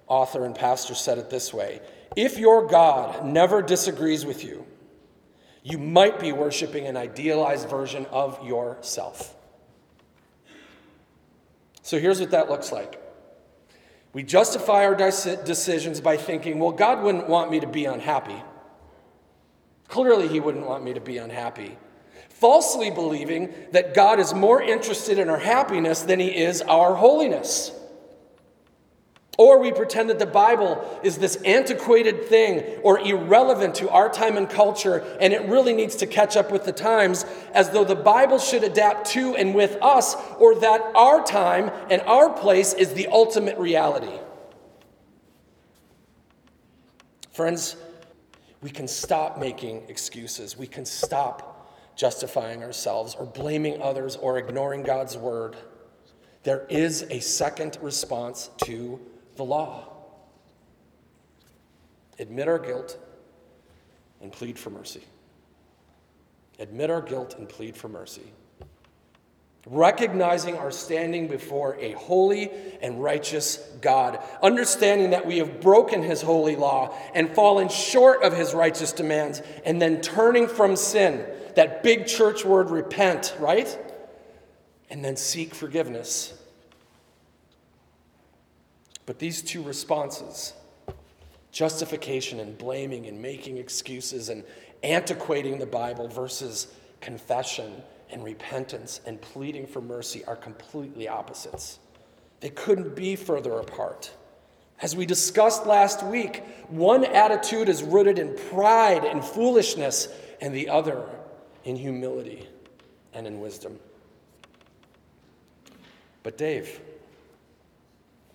author 0.06 0.44
and 0.44 0.54
pastor, 0.54 0.94
said 0.94 1.18
it 1.18 1.30
this 1.30 1.54
way 1.54 1.80
If 2.16 2.38
your 2.38 2.66
God 2.66 3.24
never 3.24 3.62
disagrees 3.62 4.26
with 4.26 4.44
you, 4.44 4.66
you 5.62 5.78
might 5.78 6.20
be 6.20 6.32
worshiping 6.32 6.86
an 6.86 6.96
idealized 6.96 7.68
version 7.68 8.06
of 8.06 8.44
yourself. 8.46 9.34
So 11.82 11.98
here's 11.98 12.20
what 12.20 12.32
that 12.32 12.50
looks 12.50 12.72
like. 12.72 13.00
We 14.12 14.22
justify 14.22 14.86
our 14.86 14.94
decisions 14.94 16.00
by 16.00 16.16
thinking, 16.16 16.58
well, 16.58 16.72
God 16.72 17.02
wouldn't 17.02 17.28
want 17.28 17.50
me 17.50 17.60
to 17.60 17.66
be 17.66 17.84
unhappy. 17.84 18.42
Clearly, 19.88 20.26
He 20.26 20.40
wouldn't 20.40 20.66
want 20.66 20.82
me 20.82 20.94
to 20.94 21.00
be 21.00 21.18
unhappy. 21.18 21.76
Falsely 22.40 22.90
believing 22.90 23.54
that 23.72 23.94
God 23.94 24.20
is 24.20 24.34
more 24.34 24.60
interested 24.60 25.18
in 25.18 25.30
our 25.30 25.38
happiness 25.38 26.02
than 26.02 26.20
He 26.20 26.28
is 26.28 26.60
our 26.60 26.94
holiness. 26.94 27.72
Or 29.38 29.58
we 29.58 29.72
pretend 29.72 30.10
that 30.10 30.18
the 30.18 30.26
Bible 30.26 31.00
is 31.02 31.16
this 31.16 31.36
antiquated 31.44 32.24
thing 32.24 32.80
or 32.82 33.00
irrelevant 33.00 33.74
to 33.76 33.88
our 33.88 34.10
time 34.10 34.36
and 34.36 34.48
culture, 34.48 35.02
and 35.18 35.32
it 35.32 35.46
really 35.46 35.72
needs 35.72 35.96
to 35.96 36.06
catch 36.06 36.36
up 36.36 36.50
with 36.50 36.64
the 36.64 36.72
times, 36.72 37.24
as 37.54 37.70
though 37.70 37.84
the 37.84 37.96
Bible 37.96 38.38
should 38.38 38.64
adapt 38.64 39.08
to 39.10 39.34
and 39.36 39.54
with 39.54 39.78
us, 39.80 40.14
or 40.38 40.56
that 40.56 40.80
our 40.94 41.24
time 41.24 41.70
and 41.88 42.02
our 42.02 42.28
place 42.30 42.74
is 42.74 42.92
the 42.92 43.06
ultimate 43.08 43.56
reality. 43.56 44.18
Friends, 47.32 47.76
we 48.60 48.68
can 48.68 48.88
stop 48.88 49.38
making 49.38 49.84
excuses. 49.88 50.56
We 50.56 50.66
can 50.66 50.84
stop 50.84 51.55
justifying 51.96 52.62
ourselves 52.62 53.14
or 53.14 53.24
blaming 53.24 53.82
others 53.82 54.16
or 54.16 54.38
ignoring 54.38 54.82
God's 54.82 55.16
word. 55.16 55.56
There 56.44 56.66
is 56.68 57.02
a 57.10 57.20
second 57.20 57.78
response 57.82 58.50
to 58.64 59.00
the 59.34 59.44
law. 59.44 59.88
Admit 62.18 62.46
our 62.46 62.58
guilt 62.58 62.98
and 64.20 64.30
plead 64.30 64.58
for 64.58 64.70
mercy. 64.70 65.02
Admit 66.58 66.90
our 66.90 67.02
guilt 67.02 67.34
and 67.38 67.48
plead 67.48 67.76
for 67.76 67.88
mercy. 67.88 68.32
Recognizing 69.68 70.56
our 70.56 70.70
standing 70.70 71.26
before 71.26 71.76
a 71.80 71.92
holy 71.92 72.50
and 72.80 73.02
righteous 73.02 73.56
God, 73.80 74.20
understanding 74.40 75.10
that 75.10 75.26
we 75.26 75.38
have 75.38 75.60
broken 75.60 76.02
his 76.02 76.22
holy 76.22 76.54
law 76.54 76.96
and 77.14 77.34
fallen 77.34 77.68
short 77.68 78.22
of 78.22 78.32
his 78.32 78.54
righteous 78.54 78.92
demands, 78.92 79.42
and 79.64 79.82
then 79.82 80.00
turning 80.00 80.46
from 80.46 80.76
sin, 80.76 81.26
that 81.56 81.82
big 81.82 82.06
church 82.06 82.44
word 82.44 82.70
repent, 82.70 83.34
right? 83.38 83.76
And 84.88 85.04
then 85.04 85.16
seek 85.16 85.54
forgiveness 85.54 86.32
but 89.06 89.20
these 89.20 89.40
two 89.40 89.62
responses, 89.62 90.52
justification 91.52 92.40
and 92.40 92.58
blaming 92.58 93.06
and 93.06 93.22
making 93.22 93.56
excuses 93.56 94.28
and 94.28 94.44
antiquating 94.82 95.58
the 95.58 95.66
Bible 95.66 96.08
versus 96.08 96.66
confession 97.00 97.82
and 98.10 98.22
repentance 98.22 99.00
and 99.06 99.20
pleading 99.20 99.66
for 99.66 99.80
mercy, 99.80 100.24
are 100.24 100.36
completely 100.36 101.08
opposites. 101.08 101.78
They 102.40 102.50
couldn't 102.50 102.94
be 102.94 103.16
further 103.16 103.54
apart. 103.54 104.12
As 104.82 104.94
we 104.94 105.06
discussed 105.06 105.66
last 105.66 106.04
week, 106.04 106.42
one 106.68 107.04
attitude 107.04 107.68
is 107.68 107.82
rooted 107.82 108.18
in 108.18 108.36
pride 108.50 109.04
and 109.04 109.24
foolishness, 109.24 110.08
and 110.40 110.54
the 110.54 110.68
other 110.68 111.02
in 111.66 111.76
humility 111.76 112.48
and 113.12 113.26
in 113.26 113.40
wisdom. 113.40 113.78
But, 116.22 116.38
Dave, 116.38 116.80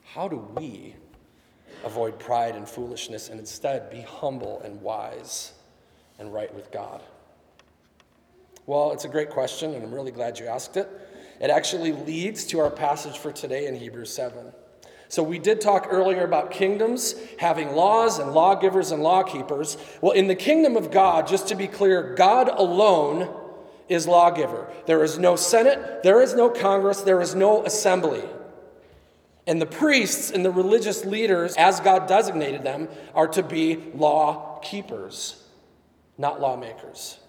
how 0.04 0.28
do 0.28 0.38
we 0.56 0.96
avoid 1.84 2.20
pride 2.20 2.56
and 2.56 2.68
foolishness 2.68 3.30
and 3.30 3.40
instead 3.40 3.90
be 3.90 4.02
humble 4.02 4.62
and 4.64 4.80
wise 4.82 5.54
and 6.20 6.32
right 6.32 6.54
with 6.54 6.72
God? 6.72 7.02
Well, 8.66 8.92
it's 8.92 9.06
a 9.06 9.10
great 9.10 9.30
question, 9.30 9.74
and 9.74 9.84
I'm 9.84 9.94
really 9.94 10.12
glad 10.12 10.38
you 10.38 10.46
asked 10.48 10.78
it. 10.78 10.90
It 11.40 11.50
actually 11.50 11.94
leads 11.94 12.46
to 12.48 12.60
our 12.60 12.70
passage 12.70 13.18
for 13.18 13.32
today 13.32 13.66
in 13.66 13.76
Hebrews 13.76 14.14
7. 14.14 14.52
So, 15.12 15.24
we 15.24 15.40
did 15.40 15.60
talk 15.60 15.88
earlier 15.90 16.24
about 16.24 16.52
kingdoms 16.52 17.16
having 17.38 17.76
laws 17.76 18.18
and 18.18 18.32
lawgivers 18.32 18.92
and 18.92 19.04
lawkeepers. 19.04 19.76
Well, 20.00 20.14
in 20.14 20.28
the 20.28 20.36
kingdom 20.36 20.78
of 20.78 20.90
God, 20.90 21.28
just 21.28 21.50
to 21.50 21.56
be 21.56 21.68
clear, 21.68 22.16
God 22.16 22.48
alone 22.48 23.30
is 23.90 24.08
lawgiver. 24.08 24.72
There 24.86 25.04
is 25.04 25.20
no 25.20 25.36
Senate, 25.36 26.02
there 26.02 26.22
is 26.22 26.34
no 26.34 26.50
Congress, 26.50 27.02
there 27.02 27.20
is 27.20 27.36
no 27.36 27.66
assembly. 27.66 28.24
And 29.46 29.62
the 29.62 29.66
priests 29.66 30.32
and 30.32 30.46
the 30.46 30.52
religious 30.52 31.04
leaders, 31.04 31.58
as 31.58 31.82
God 31.82 32.08
designated 32.08 32.64
them, 32.64 32.88
are 33.14 33.28
to 33.28 33.44
be 33.44 33.84
law 33.94 34.62
keepers, 34.64 35.44
not 36.18 36.40
lawmakers. 36.40 37.20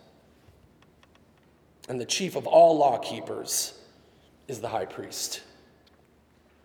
And 1.88 2.00
the 2.00 2.06
chief 2.06 2.36
of 2.36 2.46
all 2.46 2.78
law 2.78 2.98
keepers 2.98 3.76
is 4.46 4.60
the 4.60 4.68
high 4.68 4.86
priest. 4.86 5.42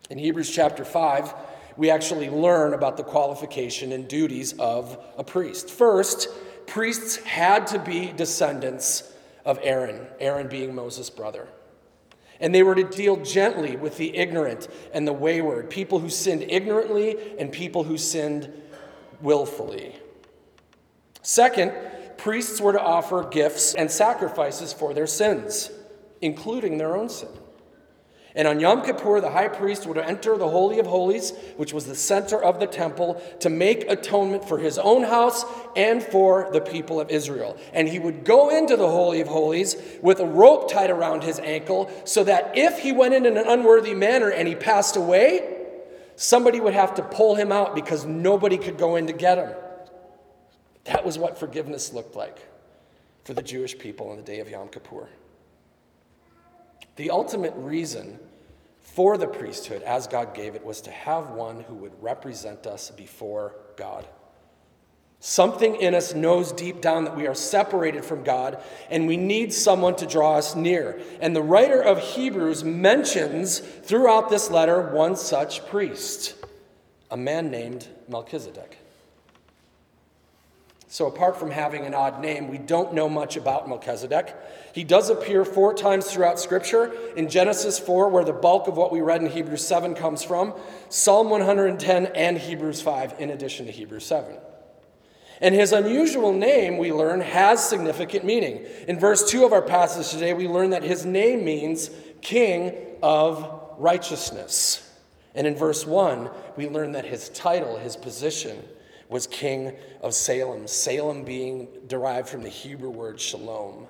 In 0.10 0.18
Hebrews 0.18 0.50
chapter 0.50 0.86
5, 0.86 1.34
we 1.76 1.90
actually 1.90 2.30
learn 2.30 2.74
about 2.74 2.98
the 2.98 3.04
qualification 3.04 3.92
and 3.92 4.08
duties 4.08 4.54
of 4.58 4.98
a 5.18 5.24
priest. 5.24 5.70
First, 5.70 6.30
priests 6.66 7.18
had 7.18 7.68
to 7.68 7.80
be 7.80 8.12
descendants 8.12 9.14
of 9.46 9.60
Aaron, 9.62 10.08
Aaron 10.20 10.48
being 10.48 10.74
Moses' 10.74 11.10
brother. 11.10 11.48
And 12.40 12.54
they 12.54 12.64
were 12.64 12.76
to 12.76 12.84
deal 12.84 13.18
gently 13.18 13.76
with 13.76 13.98
the 13.98 14.16
ignorant 14.16 14.68
and 14.94 15.08
the 15.08 15.14
wayward, 15.14 15.70
people 15.70 16.00
who 16.00 16.10
sinned 16.10 16.44
ignorantly 16.48 17.18
and 17.40 17.52
people 17.52 17.84
who 17.84 17.98
sinned 17.98 18.52
willfully. 19.22 19.96
Second, 21.22 21.74
priests 22.18 22.62
were 22.62 22.74
to 22.74 22.82
offer 22.82 23.24
gifts 23.24 23.74
and 23.74 23.90
sacrifices 23.90 24.72
for 24.72 24.94
their 24.94 25.08
sins, 25.08 25.72
including 26.22 26.78
their 26.78 26.96
own 26.96 27.10
sin. 27.10 27.30
And 28.38 28.48
on 28.48 28.60
Yom 28.60 28.84
Kippur, 28.84 29.20
the 29.20 29.32
high 29.32 29.48
priest 29.48 29.88
would 29.88 29.98
enter 29.98 30.38
the 30.38 30.48
Holy 30.48 30.78
of 30.78 30.86
Holies, 30.86 31.34
which 31.56 31.74
was 31.74 31.88
the 31.88 31.96
center 31.96 32.42
of 32.42 32.60
the 32.60 32.68
temple, 32.68 33.20
to 33.40 33.50
make 33.50 33.90
atonement 33.90 34.48
for 34.48 34.60
his 34.60 34.78
own 34.78 35.02
house 35.02 35.44
and 35.76 36.04
for 36.04 36.48
the 36.54 36.62
people 36.62 37.02
of 37.02 37.10
Israel. 37.10 37.58
And 37.74 37.90
he 37.90 37.98
would 37.98 38.24
go 38.24 38.56
into 38.56 38.78
the 38.78 38.88
Holy 38.88 39.22
of 39.22 39.28
Holies 39.28 39.76
with 40.04 40.20
a 40.20 40.26
rope 40.26 40.72
tied 40.72 40.92
around 40.92 41.24
his 41.24 41.40
ankle, 41.40 41.92
so 42.06 42.24
that 42.26 42.56
if 42.56 42.78
he 42.78 42.92
went 42.92 43.16
in 43.16 43.26
in 43.26 43.38
an 43.38 43.48
unworthy 43.48 43.96
manner 43.96 44.30
and 44.30 44.48
he 44.48 44.54
passed 44.54 44.96
away, 44.96 45.56
somebody 46.16 46.60
would 46.60 46.76
have 46.76 46.94
to 46.94 47.02
pull 47.02 47.34
him 47.34 47.52
out 47.52 47.74
because 47.74 48.06
nobody 48.06 48.60
could 48.60 48.78
go 48.78 48.98
in 48.98 49.08
to 49.08 49.14
get 49.14 49.40
him. 49.40 49.52
That 50.84 51.04
was 51.04 51.18
what 51.18 51.40
forgiveness 51.40 51.92
looked 51.92 52.16
like 52.16 52.38
for 53.24 53.34
the 53.34 53.42
Jewish 53.42 53.80
people 53.80 54.12
on 54.12 54.18
the 54.18 54.24
day 54.24 54.42
of 54.42 54.48
Yom 54.48 54.70
Kippur. 54.70 55.10
The 56.98 57.10
ultimate 57.10 57.54
reason 57.56 58.20
for 58.88 59.18
the 59.18 59.28
priesthood, 59.28 59.84
as 59.84 60.08
God 60.08 60.34
gave 60.34 60.56
it, 60.56 60.66
was 60.66 60.82
to 60.82 60.92
have 60.92 61.30
one 61.30 61.60
who 61.62 61.76
would 61.76 62.02
represent 62.02 62.66
us 62.66 62.90
before 62.90 63.56
God. 63.76 64.08
Something 65.20 65.76
in 65.76 65.94
us 65.94 66.16
knows 66.16 66.52
deep 66.52 66.82
down 66.82 67.04
that 67.04 67.16
we 67.16 67.28
are 67.28 67.36
separated 67.36 68.06
from 68.06 68.24
God 68.24 68.62
and 68.90 69.06
we 69.08 69.18
need 69.18 69.54
someone 69.54 69.96
to 69.98 70.08
draw 70.08 70.36
us 70.38 70.56
near. 70.56 71.00
And 71.20 71.36
the 71.36 71.44
writer 71.44 71.82
of 71.82 72.00
Hebrews 72.00 72.64
mentions 72.64 73.60
throughout 73.60 74.30
this 74.30 74.50
letter 74.50 74.82
one 74.94 75.16
such 75.16 75.68
priest, 75.68 76.36
a 77.12 77.18
man 77.18 77.52
named 77.52 77.88
Melchizedek. 78.08 78.78
So, 80.90 81.08
apart 81.08 81.38
from 81.38 81.52
having 81.52 81.86
an 81.86 81.94
odd 81.94 82.22
name, 82.22 82.48
we 82.48 82.58
don't 82.58 82.94
know 82.94 83.10
much 83.10 83.36
about 83.36 83.68
Melchizedek. 83.68 84.34
He 84.74 84.86
does 84.86 85.10
appear 85.10 85.44
four 85.44 85.74
times 85.74 86.06
throughout 86.06 86.40
Scripture 86.40 86.94
in 87.18 87.28
Genesis 87.28 87.78
4, 87.78 88.08
where 88.08 88.24
the 88.24 88.32
bulk 88.32 88.70
of 88.70 88.78
what 88.78 88.94
we 88.94 89.02
read 89.02 89.22
in 89.22 89.30
Hebrews 89.30 89.68
7 89.68 89.96
comes 89.96 90.24
from, 90.24 90.54
Psalm 90.88 91.30
110, 91.30 92.06
and 92.08 92.38
Hebrews 92.38 92.82
5, 92.82 93.16
in 93.20 93.32
addition 93.32 93.66
to 93.66 93.72
Hebrews 93.72 94.06
7. 94.06 94.38
And 95.42 95.54
his 95.54 95.74
unusual 95.74 96.32
name, 96.32 96.78
we 96.78 96.94
learn, 96.94 97.20
has 97.20 97.68
significant 97.68 98.24
meaning. 98.24 98.66
In 98.88 98.98
verse 98.98 99.30
2 99.30 99.46
of 99.46 99.52
our 99.52 99.62
passage 99.62 100.10
today, 100.10 100.34
we 100.34 100.48
learn 100.48 100.70
that 100.70 100.84
his 100.84 101.06
name 101.06 101.44
means 101.44 101.92
King 102.22 102.74
of 103.04 103.62
Righteousness. 103.78 104.90
And 105.36 105.46
in 105.46 105.56
verse 105.56 105.86
1, 105.86 106.30
we 106.56 106.70
learn 106.70 106.94
that 106.94 107.06
his 107.06 107.28
title, 107.30 107.78
his 107.78 107.98
position, 107.98 108.64
was 109.10 109.28
king 109.28 109.74
of 110.02 110.14
Salem, 110.14 110.68
Salem 110.68 111.24
being 111.24 111.68
derived 111.88 112.28
from 112.28 112.44
the 112.44 112.50
Hebrew 112.50 112.90
word 112.90 113.20
shalom, 113.20 113.88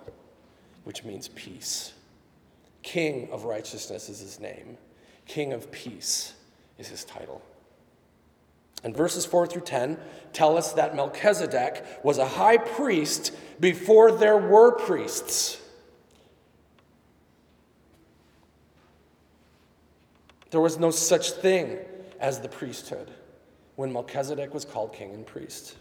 which 0.84 1.04
means 1.04 1.28
peace. 1.30 1.94
King 2.84 3.28
of 3.32 3.46
righteousness 3.46 4.10
is 4.10 4.20
his 4.20 4.40
name, 4.40 4.78
King 5.26 5.54
of 5.54 5.72
peace 5.72 6.34
is 6.78 6.88
his 6.88 7.04
title. 7.04 7.42
And 8.84 8.96
verses 8.96 9.26
4 9.26 9.48
through 9.48 9.64
10 9.64 9.98
tell 10.34 10.56
us 10.56 10.74
that 10.74 10.96
Melchizedek 10.96 11.84
was 12.04 12.20
a 12.20 12.28
high 12.28 12.58
priest 12.58 13.34
before 13.60 14.12
there 14.12 14.38
were 14.38 14.72
priests. 14.72 15.60
There 20.52 20.62
was 20.62 20.78
no 20.78 20.92
such 20.92 21.32
thing 21.32 21.80
as 22.20 22.40
the 22.40 22.48
priesthood 22.48 23.12
when 23.78 23.94
Melchizedek 23.94 24.56
was 24.56 24.66
called 24.66 24.92
king 24.92 25.14
and 25.14 25.26
priest. 25.26 25.78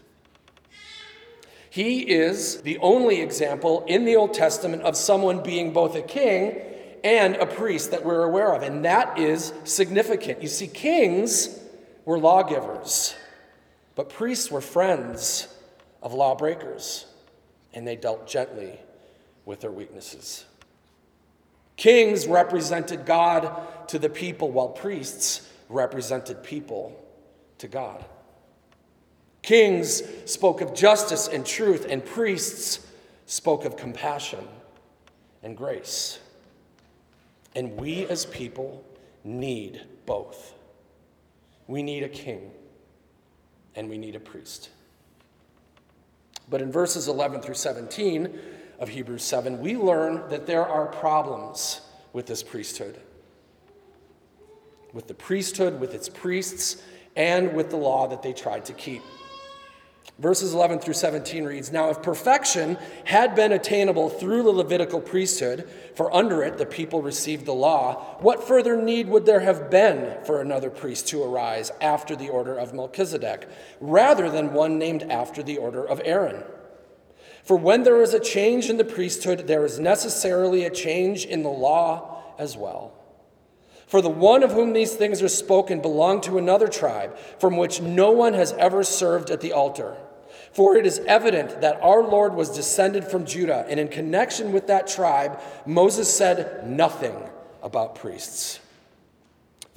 He 1.71 2.01
is 2.01 2.61
the 2.61 2.77
only 2.77 3.21
example 3.21 3.83
in 3.87 4.05
the 4.05 4.15
Old 4.15 4.35
Testament 4.35 4.83
of 4.83 4.95
someone 4.95 5.41
being 5.41 5.73
both 5.73 5.95
a 5.95 6.03
king 6.03 6.61
and 7.03 7.35
a 7.37 7.47
priest 7.47 7.91
that 7.91 8.05
we're 8.05 8.23
aware 8.23 8.53
of, 8.53 8.61
and 8.61 8.85
that 8.85 9.17
is 9.17 9.51
significant. 9.63 10.43
You 10.43 10.47
see, 10.47 10.67
kings 10.67 11.59
were 12.05 12.19
lawgivers, 12.19 13.15
but 13.95 14.09
priests 14.09 14.51
were 14.51 14.61
friends 14.61 15.47
of 16.03 16.13
lawbreakers, 16.13 17.07
and 17.73 17.85
they 17.87 17.95
dealt 17.95 18.27
gently 18.27 18.79
with 19.43 19.61
their 19.61 19.71
weaknesses. 19.71 20.45
Kings 21.77 22.27
represented 22.27 23.07
God 23.07 23.87
to 23.87 23.97
the 23.97 24.09
people, 24.09 24.51
while 24.51 24.69
priests 24.69 25.51
represented 25.67 26.43
people 26.43 27.03
to 27.59 27.67
God. 27.67 28.05
Kings 29.41 30.03
spoke 30.25 30.61
of 30.61 30.73
justice 30.73 31.27
and 31.27 31.45
truth, 31.45 31.85
and 31.89 32.03
priests 32.03 32.85
spoke 33.25 33.65
of 33.65 33.77
compassion 33.77 34.45
and 35.43 35.55
grace. 35.55 36.19
And 37.55 37.77
we 37.77 38.05
as 38.05 38.25
people 38.25 38.83
need 39.23 39.81
both. 40.05 40.53
We 41.67 41.83
need 41.83 42.03
a 42.03 42.09
king 42.09 42.51
and 43.75 43.89
we 43.89 43.97
need 43.97 44.15
a 44.15 44.19
priest. 44.19 44.69
But 46.49 46.61
in 46.61 46.71
verses 46.71 47.07
11 47.07 47.41
through 47.41 47.55
17 47.55 48.39
of 48.79 48.89
Hebrews 48.89 49.23
7, 49.23 49.59
we 49.59 49.75
learn 49.75 50.29
that 50.29 50.47
there 50.47 50.65
are 50.65 50.87
problems 50.87 51.81
with 52.13 52.25
this 52.25 52.41
priesthood. 52.41 52.99
With 54.93 55.07
the 55.07 55.13
priesthood, 55.13 55.79
with 55.79 55.93
its 55.93 56.09
priests, 56.09 56.81
and 57.17 57.53
with 57.53 57.69
the 57.71 57.77
law 57.77 58.07
that 58.07 58.21
they 58.21 58.31
tried 58.31 58.63
to 58.65 58.73
keep. 58.73 59.01
Verses 60.19 60.53
11 60.53 60.79
through 60.79 60.95
17 60.95 61.43
reads 61.43 61.71
Now, 61.71 61.89
if 61.89 62.01
perfection 62.01 62.77
had 63.03 63.35
been 63.35 63.51
attainable 63.51 64.09
through 64.09 64.43
the 64.43 64.49
Levitical 64.49 64.99
priesthood, 64.99 65.69
for 65.95 66.13
under 66.15 66.41
it 66.41 66.57
the 66.57 66.65
people 66.65 67.03
received 67.03 67.45
the 67.45 67.53
law, 67.53 68.17
what 68.19 68.47
further 68.47 68.81
need 68.81 69.09
would 69.09 69.27
there 69.27 69.41
have 69.41 69.69
been 69.69 70.17
for 70.25 70.41
another 70.41 70.71
priest 70.71 71.07
to 71.09 71.23
arise 71.23 71.71
after 71.81 72.15
the 72.15 72.29
order 72.29 72.57
of 72.57 72.73
Melchizedek, 72.73 73.47
rather 73.79 74.29
than 74.31 74.53
one 74.53 74.79
named 74.79 75.03
after 75.03 75.43
the 75.43 75.57
order 75.57 75.85
of 75.85 76.01
Aaron? 76.03 76.43
For 77.43 77.55
when 77.55 77.83
there 77.83 78.01
is 78.01 78.15
a 78.15 78.19
change 78.19 78.71
in 78.71 78.77
the 78.77 78.83
priesthood, 78.83 79.45
there 79.45 79.65
is 79.65 79.79
necessarily 79.79 80.65
a 80.65 80.71
change 80.71 81.25
in 81.25 81.43
the 81.43 81.49
law 81.49 82.23
as 82.39 82.57
well. 82.57 82.96
For 83.87 84.01
the 84.01 84.09
one 84.09 84.43
of 84.43 84.51
whom 84.51 84.73
these 84.73 84.93
things 84.93 85.21
are 85.23 85.29
spoken 85.29 85.81
belonged 85.81 86.23
to 86.23 86.37
another 86.37 86.67
tribe, 86.67 87.17
from 87.39 87.55
which 87.55 87.81
no 87.81 88.11
one 88.11 88.33
has 88.33 88.51
ever 88.53 88.83
served 88.83 89.31
at 89.31 89.41
the 89.41 89.53
altar. 89.53 89.95
For 90.51 90.75
it 90.75 90.85
is 90.85 90.99
evident 91.07 91.61
that 91.61 91.81
our 91.81 92.03
Lord 92.03 92.33
was 92.33 92.49
descended 92.49 93.05
from 93.05 93.25
Judah, 93.25 93.65
and 93.69 93.79
in 93.79 93.87
connection 93.87 94.51
with 94.51 94.67
that 94.67 94.87
tribe, 94.87 95.39
Moses 95.65 96.13
said 96.13 96.67
nothing 96.67 97.15
about 97.63 97.95
priests. 97.95 98.59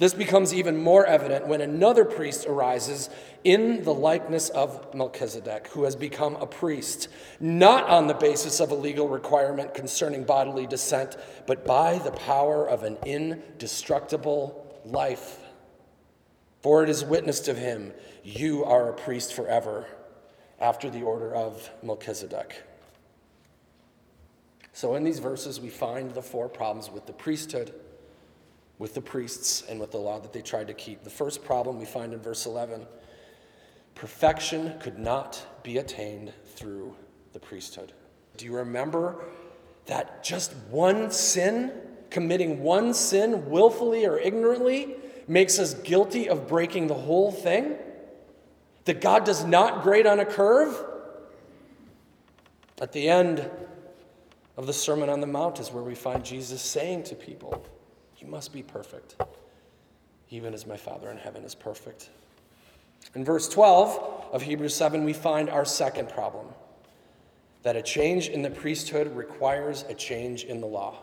This 0.01 0.15
becomes 0.15 0.51
even 0.51 0.81
more 0.81 1.05
evident 1.05 1.45
when 1.45 1.61
another 1.61 2.05
priest 2.05 2.47
arises 2.47 3.07
in 3.43 3.83
the 3.83 3.93
likeness 3.93 4.49
of 4.49 4.95
Melchizedek, 4.95 5.67
who 5.67 5.83
has 5.83 5.95
become 5.95 6.37
a 6.37 6.47
priest, 6.47 7.07
not 7.39 7.87
on 7.87 8.07
the 8.07 8.15
basis 8.15 8.59
of 8.59 8.71
a 8.71 8.75
legal 8.75 9.07
requirement 9.07 9.75
concerning 9.75 10.23
bodily 10.23 10.65
descent, 10.65 11.17
but 11.45 11.67
by 11.67 11.99
the 11.99 12.09
power 12.09 12.67
of 12.67 12.81
an 12.81 12.97
indestructible 13.05 14.81
life. 14.85 15.37
For 16.63 16.81
it 16.81 16.89
is 16.89 17.05
witnessed 17.05 17.47
of 17.47 17.59
him, 17.59 17.93
You 18.23 18.65
are 18.65 18.89
a 18.89 18.93
priest 18.93 19.35
forever, 19.35 19.85
after 20.59 20.89
the 20.89 21.03
order 21.03 21.31
of 21.35 21.69
Melchizedek. 21.83 22.63
So, 24.73 24.95
in 24.95 25.03
these 25.03 25.19
verses, 25.19 25.61
we 25.61 25.69
find 25.69 26.15
the 26.15 26.23
four 26.23 26.49
problems 26.49 26.89
with 26.89 27.05
the 27.05 27.13
priesthood 27.13 27.71
with 28.81 28.95
the 28.95 29.01
priests 29.01 29.63
and 29.69 29.79
with 29.79 29.91
the 29.91 29.97
law 29.97 30.17
that 30.19 30.33
they 30.33 30.41
tried 30.41 30.65
to 30.65 30.73
keep. 30.73 31.03
The 31.03 31.09
first 31.11 31.45
problem 31.45 31.77
we 31.77 31.85
find 31.85 32.13
in 32.13 32.19
verse 32.19 32.47
11 32.47 32.87
perfection 33.93 34.73
could 34.79 34.97
not 34.97 35.45
be 35.61 35.77
attained 35.77 36.33
through 36.55 36.95
the 37.31 37.39
priesthood. 37.39 37.93
Do 38.37 38.45
you 38.45 38.55
remember 38.55 39.23
that 39.85 40.23
just 40.23 40.55
one 40.71 41.11
sin, 41.11 41.71
committing 42.09 42.63
one 42.63 42.95
sin 42.95 43.51
willfully 43.51 44.07
or 44.07 44.17
ignorantly, 44.17 44.95
makes 45.27 45.59
us 45.59 45.75
guilty 45.75 46.27
of 46.27 46.47
breaking 46.47 46.87
the 46.87 46.95
whole 46.95 47.31
thing? 47.31 47.75
That 48.85 48.99
God 48.99 49.25
does 49.25 49.45
not 49.45 49.83
grade 49.83 50.07
on 50.07 50.19
a 50.19 50.25
curve? 50.25 50.75
At 52.81 52.93
the 52.93 53.07
end 53.07 53.47
of 54.57 54.65
the 54.65 54.73
Sermon 54.73 55.07
on 55.07 55.21
the 55.21 55.27
Mount 55.27 55.59
is 55.59 55.69
where 55.69 55.83
we 55.83 55.93
find 55.93 56.25
Jesus 56.25 56.63
saying 56.63 57.03
to 57.03 57.15
people, 57.15 57.63
you 58.21 58.27
must 58.27 58.53
be 58.53 58.61
perfect, 58.61 59.15
even 60.29 60.53
as 60.53 60.67
my 60.67 60.77
Father 60.77 61.09
in 61.09 61.17
heaven 61.17 61.43
is 61.43 61.55
perfect. 61.55 62.09
In 63.15 63.25
verse 63.25 63.49
12 63.49 64.29
of 64.31 64.43
Hebrews 64.43 64.75
7, 64.75 65.03
we 65.03 65.13
find 65.13 65.49
our 65.49 65.65
second 65.65 66.09
problem 66.09 66.45
that 67.63 67.75
a 67.75 67.81
change 67.81 68.29
in 68.29 68.41
the 68.41 68.49
priesthood 68.49 69.15
requires 69.15 69.83
a 69.89 69.93
change 69.93 70.43
in 70.43 70.61
the 70.61 70.67
law. 70.67 70.99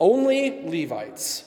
Only 0.00 0.62
Levites, 0.64 1.44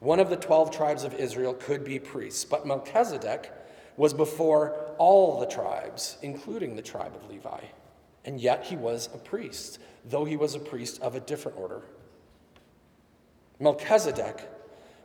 one 0.00 0.20
of 0.20 0.30
the 0.30 0.36
12 0.36 0.70
tribes 0.70 1.04
of 1.04 1.14
Israel, 1.14 1.54
could 1.54 1.84
be 1.84 1.98
priests, 1.98 2.44
but 2.44 2.66
Melchizedek 2.66 3.52
was 3.96 4.14
before 4.14 4.94
all 4.98 5.40
the 5.40 5.46
tribes, 5.46 6.16
including 6.22 6.76
the 6.76 6.82
tribe 6.82 7.14
of 7.14 7.28
Levi. 7.28 7.60
And 8.24 8.40
yet 8.40 8.64
he 8.64 8.76
was 8.76 9.08
a 9.14 9.18
priest, 9.18 9.78
though 10.04 10.24
he 10.24 10.36
was 10.36 10.54
a 10.54 10.58
priest 10.60 11.00
of 11.00 11.14
a 11.14 11.20
different 11.20 11.58
order. 11.58 11.82
Melchizedek 13.58 14.48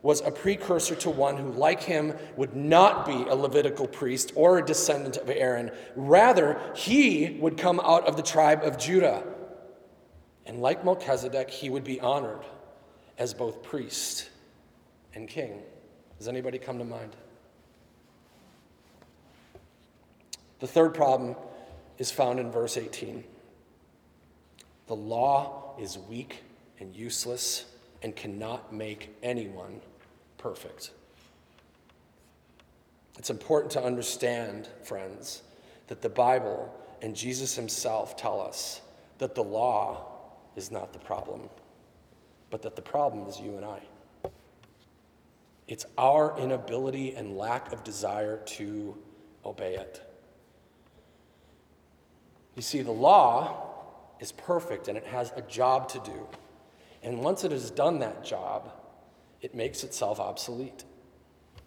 was 0.01 0.21
a 0.21 0.31
precursor 0.31 0.95
to 0.95 1.09
one 1.09 1.37
who, 1.37 1.51
like 1.51 1.81
him, 1.81 2.13
would 2.35 2.55
not 2.55 3.05
be 3.05 3.13
a 3.13 3.35
Levitical 3.35 3.87
priest 3.87 4.31
or 4.35 4.57
a 4.57 4.65
descendant 4.65 5.17
of 5.17 5.29
Aaron. 5.29 5.71
Rather, 5.95 6.59
he 6.75 7.37
would 7.39 7.57
come 7.57 7.79
out 7.79 8.07
of 8.07 8.17
the 8.17 8.23
tribe 8.23 8.63
of 8.63 8.77
Judah. 8.77 9.23
And 10.45 10.59
like 10.59 10.83
Melchizedek, 10.83 11.51
he 11.51 11.69
would 11.69 11.83
be 11.83 11.99
honored 11.99 12.43
as 13.17 13.33
both 13.33 13.61
priest 13.61 14.29
and 15.13 15.27
king. 15.27 15.61
Does 16.17 16.27
anybody 16.27 16.57
come 16.57 16.79
to 16.79 16.83
mind? 16.85 17.15
The 20.59 20.67
third 20.67 20.93
problem 20.93 21.35
is 21.99 22.11
found 22.11 22.39
in 22.39 22.51
verse 22.51 22.77
18. 22.77 23.23
The 24.87 24.95
law 24.95 25.75
is 25.79 25.97
weak 25.97 26.43
and 26.79 26.95
useless 26.95 27.65
and 28.01 28.15
cannot 28.15 28.73
make 28.73 29.15
anyone 29.21 29.81
perfect. 30.37 30.91
It's 33.17 33.29
important 33.29 33.71
to 33.73 33.83
understand, 33.83 34.67
friends, 34.83 35.43
that 35.87 36.01
the 36.01 36.09
Bible 36.09 36.73
and 37.01 37.15
Jesus 37.15 37.55
himself 37.55 38.15
tell 38.15 38.39
us 38.39 38.81
that 39.17 39.35
the 39.35 39.43
law 39.43 40.05
is 40.55 40.71
not 40.71 40.93
the 40.93 40.99
problem, 40.99 41.41
but 42.49 42.61
that 42.63 42.75
the 42.75 42.81
problem 42.81 43.27
is 43.27 43.39
you 43.39 43.55
and 43.57 43.65
I. 43.65 43.81
It's 45.67 45.85
our 45.97 46.37
inability 46.39 47.15
and 47.15 47.37
lack 47.37 47.71
of 47.71 47.83
desire 47.83 48.37
to 48.45 48.97
obey 49.45 49.75
it. 49.75 50.01
You 52.55 52.61
see, 52.61 52.81
the 52.81 52.91
law 52.91 53.69
is 54.19 54.31
perfect 54.31 54.87
and 54.87 54.97
it 54.97 55.05
has 55.05 55.31
a 55.35 55.41
job 55.41 55.87
to 55.89 55.99
do. 55.99 56.27
And 57.03 57.21
once 57.21 57.43
it 57.43 57.51
has 57.51 57.71
done 57.71 57.99
that 57.99 58.23
job, 58.23 58.71
it 59.41 59.55
makes 59.55 59.83
itself 59.83 60.19
obsolete. 60.19 60.83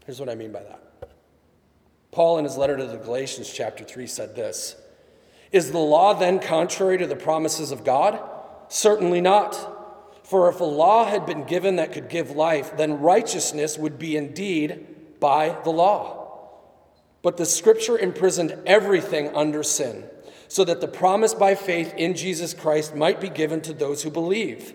Here's 0.07 0.21
what 0.21 0.29
I 0.29 0.35
mean 0.35 0.53
by 0.53 0.63
that. 0.63 0.81
Paul, 2.13 2.39
in 2.39 2.45
his 2.45 2.57
letter 2.57 2.77
to 2.77 2.87
the 2.87 2.97
Galatians, 2.97 3.53
chapter 3.53 3.83
3, 3.83 4.07
said 4.07 4.37
this 4.37 4.77
Is 5.51 5.73
the 5.73 5.79
law 5.79 6.15
then 6.15 6.39
contrary 6.39 6.99
to 6.99 7.07
the 7.07 7.17
promises 7.17 7.73
of 7.73 7.85
God? 7.85 8.21
Certainly 8.69 9.21
not. 9.21 9.73
For 10.23 10.49
if 10.49 10.61
a 10.61 10.65
law 10.65 11.05
had 11.05 11.27
been 11.27 11.45
given 11.45 11.77
that 11.77 11.93
could 11.93 12.09
give 12.09 12.31
life, 12.31 12.77
then 12.77 13.01
righteousness 13.01 13.77
would 13.77 13.99
be 13.99 14.17
indeed 14.17 15.21
by 15.21 15.57
the 15.65 15.71
law. 15.71 16.25
But 17.23 17.37
the 17.37 17.47
scripture 17.47 17.99
imprisoned 17.99 18.57
everything 18.65 19.35
under 19.35 19.63
sin, 19.63 20.05
so 20.49 20.65
that 20.65 20.81
the 20.81 20.89
promise 20.89 21.35
by 21.35 21.55
faith 21.55 21.93
in 21.97 22.15
Jesus 22.15 22.55
Christ 22.55 22.95
might 22.95 23.21
be 23.21 23.29
given 23.29 23.61
to 23.63 23.73
those 23.73 24.03
who 24.03 24.11
believe. 24.11 24.75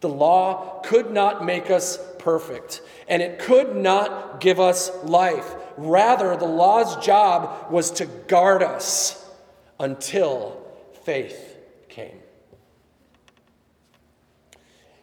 The 0.00 0.08
law 0.08 0.80
could 0.84 1.10
not 1.10 1.44
make 1.44 1.70
us 1.70 1.98
perfect, 2.18 2.82
and 3.08 3.20
it 3.20 3.38
could 3.38 3.74
not 3.74 4.40
give 4.40 4.60
us 4.60 4.90
life. 5.04 5.54
Rather, 5.76 6.36
the 6.36 6.44
law's 6.44 7.04
job 7.04 7.70
was 7.70 7.90
to 7.92 8.06
guard 8.06 8.62
us 8.62 9.28
until 9.80 10.64
faith 11.04 11.56
came. 11.88 12.20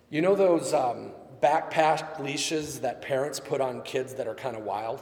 You 0.10 0.22
know 0.22 0.36
those 0.36 0.74
um, 0.74 1.12
backpack 1.42 2.20
leashes 2.20 2.80
that 2.82 3.02
parents 3.02 3.40
put 3.40 3.60
on 3.60 3.82
kids 3.82 4.14
that 4.16 4.28
are 4.28 4.36
kind 4.36 4.56
of 4.56 4.64
wild? 4.64 5.02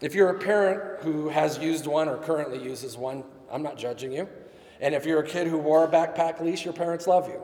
If 0.00 0.14
you're 0.14 0.30
a 0.30 0.38
parent 0.38 1.02
who 1.02 1.28
has 1.28 1.58
used 1.58 1.86
one 1.86 2.08
or 2.08 2.16
currently 2.16 2.62
uses 2.62 2.96
one, 2.96 3.22
I'm 3.50 3.62
not 3.62 3.76
judging 3.76 4.12
you. 4.12 4.28
And 4.82 4.96
if 4.96 5.06
you're 5.06 5.20
a 5.20 5.26
kid 5.26 5.46
who 5.46 5.58
wore 5.58 5.84
a 5.84 5.88
backpack 5.88 6.40
leash, 6.40 6.64
your 6.64 6.74
parents 6.74 7.06
love 7.06 7.28
you. 7.28 7.40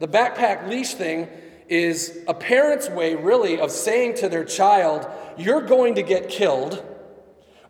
The 0.00 0.08
backpack 0.08 0.68
leash 0.68 0.94
thing 0.94 1.28
is 1.68 2.18
a 2.26 2.34
parent's 2.34 2.90
way, 2.90 3.14
really, 3.14 3.60
of 3.60 3.70
saying 3.70 4.16
to 4.16 4.28
their 4.28 4.44
child, 4.44 5.06
You're 5.36 5.62
going 5.62 5.94
to 5.94 6.02
get 6.02 6.28
killed, 6.28 6.84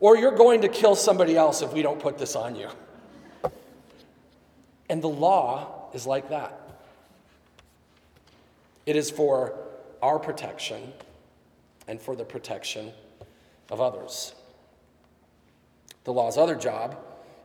or 0.01 0.17
you're 0.17 0.35
going 0.35 0.63
to 0.63 0.69
kill 0.69 0.97
somebody 0.97 1.37
else 1.37 1.61
if 1.61 1.73
we 1.75 1.83
don't 1.83 2.01
put 2.01 2.17
this 2.17 2.35
on 2.35 2.57
you. 2.57 2.71
And 4.89 5.03
the 5.03 5.09
law 5.09 5.91
is 5.93 6.07
like 6.07 6.31
that 6.31 6.59
it 8.87 8.97
is 8.97 9.11
for 9.11 9.53
our 10.01 10.19
protection 10.19 10.95
and 11.87 12.01
for 12.01 12.17
the 12.17 12.25
protection 12.25 12.91
of 13.71 13.83
others. 13.83 14.35
The 16.05 16.13
law's 16.15 16.39
other 16.39 16.55
job 16.55 16.97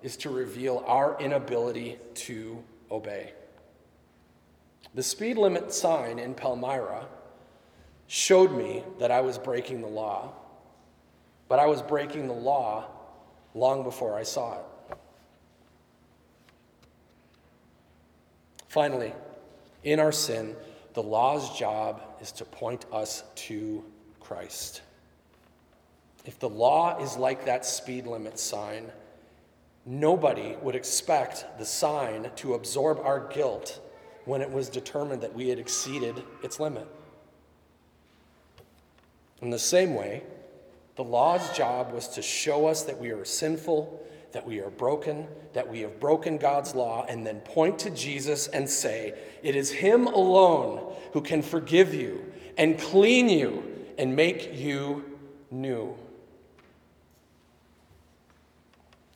is 0.03 0.17
to 0.17 0.29
reveal 0.29 0.83
our 0.85 1.17
inability 1.19 1.97
to 2.13 2.61
obey. 2.91 3.31
The 4.93 5.01
speed 5.01 5.37
limit 5.37 5.73
sign 5.73 6.19
in 6.19 6.35
Palmyra 6.35 7.07
showed 8.07 8.51
me 8.51 8.83
that 8.99 9.09
I 9.09 9.21
was 9.21 9.39
breaking 9.39 9.81
the 9.81 9.87
law, 9.87 10.33
but 11.47 11.57
I 11.57 11.65
was 11.65 11.81
breaking 11.81 12.27
the 12.27 12.33
law 12.33 12.85
long 13.55 13.83
before 13.83 14.15
I 14.15 14.23
saw 14.23 14.59
it. 14.59 14.97
Finally, 18.67 19.13
in 19.83 19.99
our 19.99 20.11
sin, 20.11 20.55
the 20.93 21.03
law's 21.03 21.57
job 21.57 22.01
is 22.21 22.31
to 22.33 22.45
point 22.45 22.85
us 22.91 23.23
to 23.35 23.83
Christ. 24.19 24.81
If 26.25 26.39
the 26.39 26.49
law 26.49 26.99
is 27.01 27.17
like 27.17 27.45
that 27.45 27.65
speed 27.65 28.05
limit 28.05 28.37
sign, 28.37 28.91
Nobody 29.85 30.55
would 30.61 30.75
expect 30.75 31.45
the 31.57 31.65
sign 31.65 32.31
to 32.37 32.53
absorb 32.53 32.99
our 32.99 33.27
guilt 33.27 33.81
when 34.25 34.41
it 34.41 34.49
was 34.49 34.69
determined 34.69 35.21
that 35.21 35.33
we 35.33 35.49
had 35.49 35.59
exceeded 35.59 36.23
its 36.41 36.59
limit. 36.59 36.87
In 39.41 39.49
the 39.49 39.59
same 39.59 39.93
way, 39.93 40.23
the 40.95 41.03
law's 41.03 41.55
job 41.55 41.91
was 41.91 42.07
to 42.09 42.21
show 42.21 42.67
us 42.67 42.83
that 42.83 42.97
we 42.97 43.09
are 43.09 43.25
sinful, 43.25 44.01
that 44.31 44.45
we 44.45 44.61
are 44.61 44.69
broken, 44.69 45.27
that 45.51 45.69
we 45.69 45.81
have 45.81 45.99
broken 45.99 46.37
God's 46.37 46.75
law, 46.75 47.05
and 47.09 47.25
then 47.25 47.41
point 47.41 47.79
to 47.79 47.89
Jesus 47.89 48.47
and 48.47 48.69
say, 48.69 49.13
It 49.41 49.55
is 49.55 49.71
Him 49.71 50.07
alone 50.07 50.95
who 51.11 51.21
can 51.21 51.41
forgive 51.41 51.93
you 51.93 52.31
and 52.57 52.79
clean 52.79 53.27
you 53.27 53.63
and 53.97 54.15
make 54.15 54.53
you 54.55 55.17
new. 55.51 55.95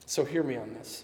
So 0.08 0.24
hear 0.24 0.41
me 0.41 0.56
on 0.56 0.74
this. 0.74 1.04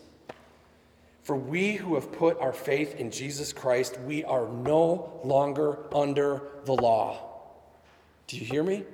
For 1.24 1.36
we 1.36 1.74
who 1.74 1.96
have 1.96 2.12
put 2.12 2.40
our 2.40 2.54
faith 2.54 2.96
in 2.96 3.12
Jesus 3.12 3.52
Christ, 3.54 4.00
we 4.00 4.24
are 4.24 4.48
no 4.48 5.20
longer 5.26 5.78
under 5.94 6.42
the 6.64 6.74
law. 6.74 7.42
Do 8.28 8.38
you 8.38 8.46
hear 8.46 8.64
me? 8.64 8.86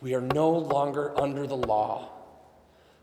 We 0.00 0.14
are 0.14 0.22
no 0.22 0.50
longer 0.50 1.18
under 1.20 1.46
the 1.46 1.56
law. 1.56 2.08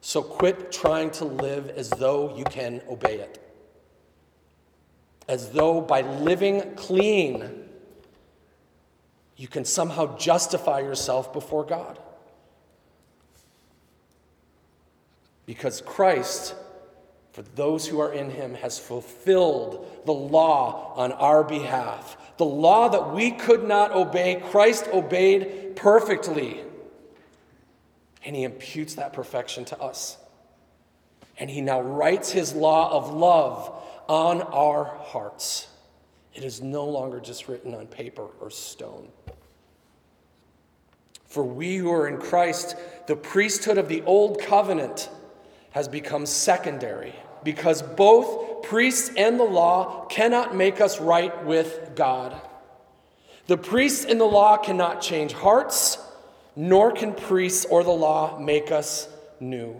So 0.01 0.23
quit 0.23 0.71
trying 0.71 1.11
to 1.11 1.25
live 1.25 1.69
as 1.69 1.91
though 1.91 2.35
you 2.35 2.45
can 2.45 2.81
obey 2.89 3.19
it. 3.19 3.43
As 5.27 5.51
though 5.51 5.81
by 5.81 6.01
living 6.01 6.73
clean, 6.75 7.63
you 9.35 9.47
can 9.47 9.65
somehow 9.65 10.17
justify 10.17 10.79
yourself 10.79 11.31
before 11.31 11.63
God. 11.63 11.99
Because 15.47 15.81
Christ, 15.81 16.53
for 17.31 17.41
those 17.55 17.87
who 17.87 17.99
are 17.99 18.13
in 18.13 18.29
him, 18.29 18.53
has 18.55 18.77
fulfilled 18.77 20.03
the 20.05 20.13
law 20.13 20.93
on 20.95 21.11
our 21.13 21.43
behalf. 21.43 22.17
The 22.37 22.45
law 22.45 22.89
that 22.89 23.13
we 23.13 23.31
could 23.31 23.63
not 23.63 23.91
obey, 23.91 24.43
Christ 24.51 24.87
obeyed 24.93 25.75
perfectly. 25.75 26.59
And 28.23 28.35
he 28.35 28.43
imputes 28.43 28.95
that 28.95 29.13
perfection 29.13 29.65
to 29.65 29.79
us. 29.81 30.17
And 31.39 31.49
he 31.49 31.61
now 31.61 31.81
writes 31.81 32.29
his 32.29 32.53
law 32.53 32.91
of 32.91 33.13
love 33.13 33.71
on 34.09 34.41
our 34.41 34.83
hearts. 34.83 35.67
It 36.33 36.43
is 36.43 36.61
no 36.61 36.85
longer 36.85 37.19
just 37.19 37.47
written 37.47 37.73
on 37.73 37.87
paper 37.87 38.27
or 38.41 38.51
stone. 38.51 39.07
For 41.25 41.43
we 41.43 41.77
who 41.77 41.91
are 41.91 42.07
in 42.07 42.17
Christ, 42.17 42.75
the 43.07 43.15
priesthood 43.15 43.77
of 43.77 43.87
the 43.87 44.01
old 44.03 44.41
covenant, 44.41 45.09
has 45.77 45.87
become 45.87 46.25
secondary 46.25 47.13
because 47.43 47.83
both 47.83 48.63
priests 48.63 49.11
and 49.15 49.39
the 49.39 49.43
law 49.43 50.07
cannot 50.07 50.55
make 50.55 50.81
us 50.81 50.99
right 50.99 51.45
with 51.45 51.91
God. 51.93 52.35
The 53.45 53.57
priests 53.57 54.03
and 54.03 54.19
the 54.19 54.25
law 54.25 54.57
cannot 54.57 55.01
change 55.01 55.33
hearts, 55.33 55.99
nor 56.55 56.91
can 56.91 57.13
priests 57.13 57.63
or 57.63 57.83
the 57.83 57.91
law 57.91 58.39
make 58.39 58.71
us 58.71 59.07
new. 59.39 59.79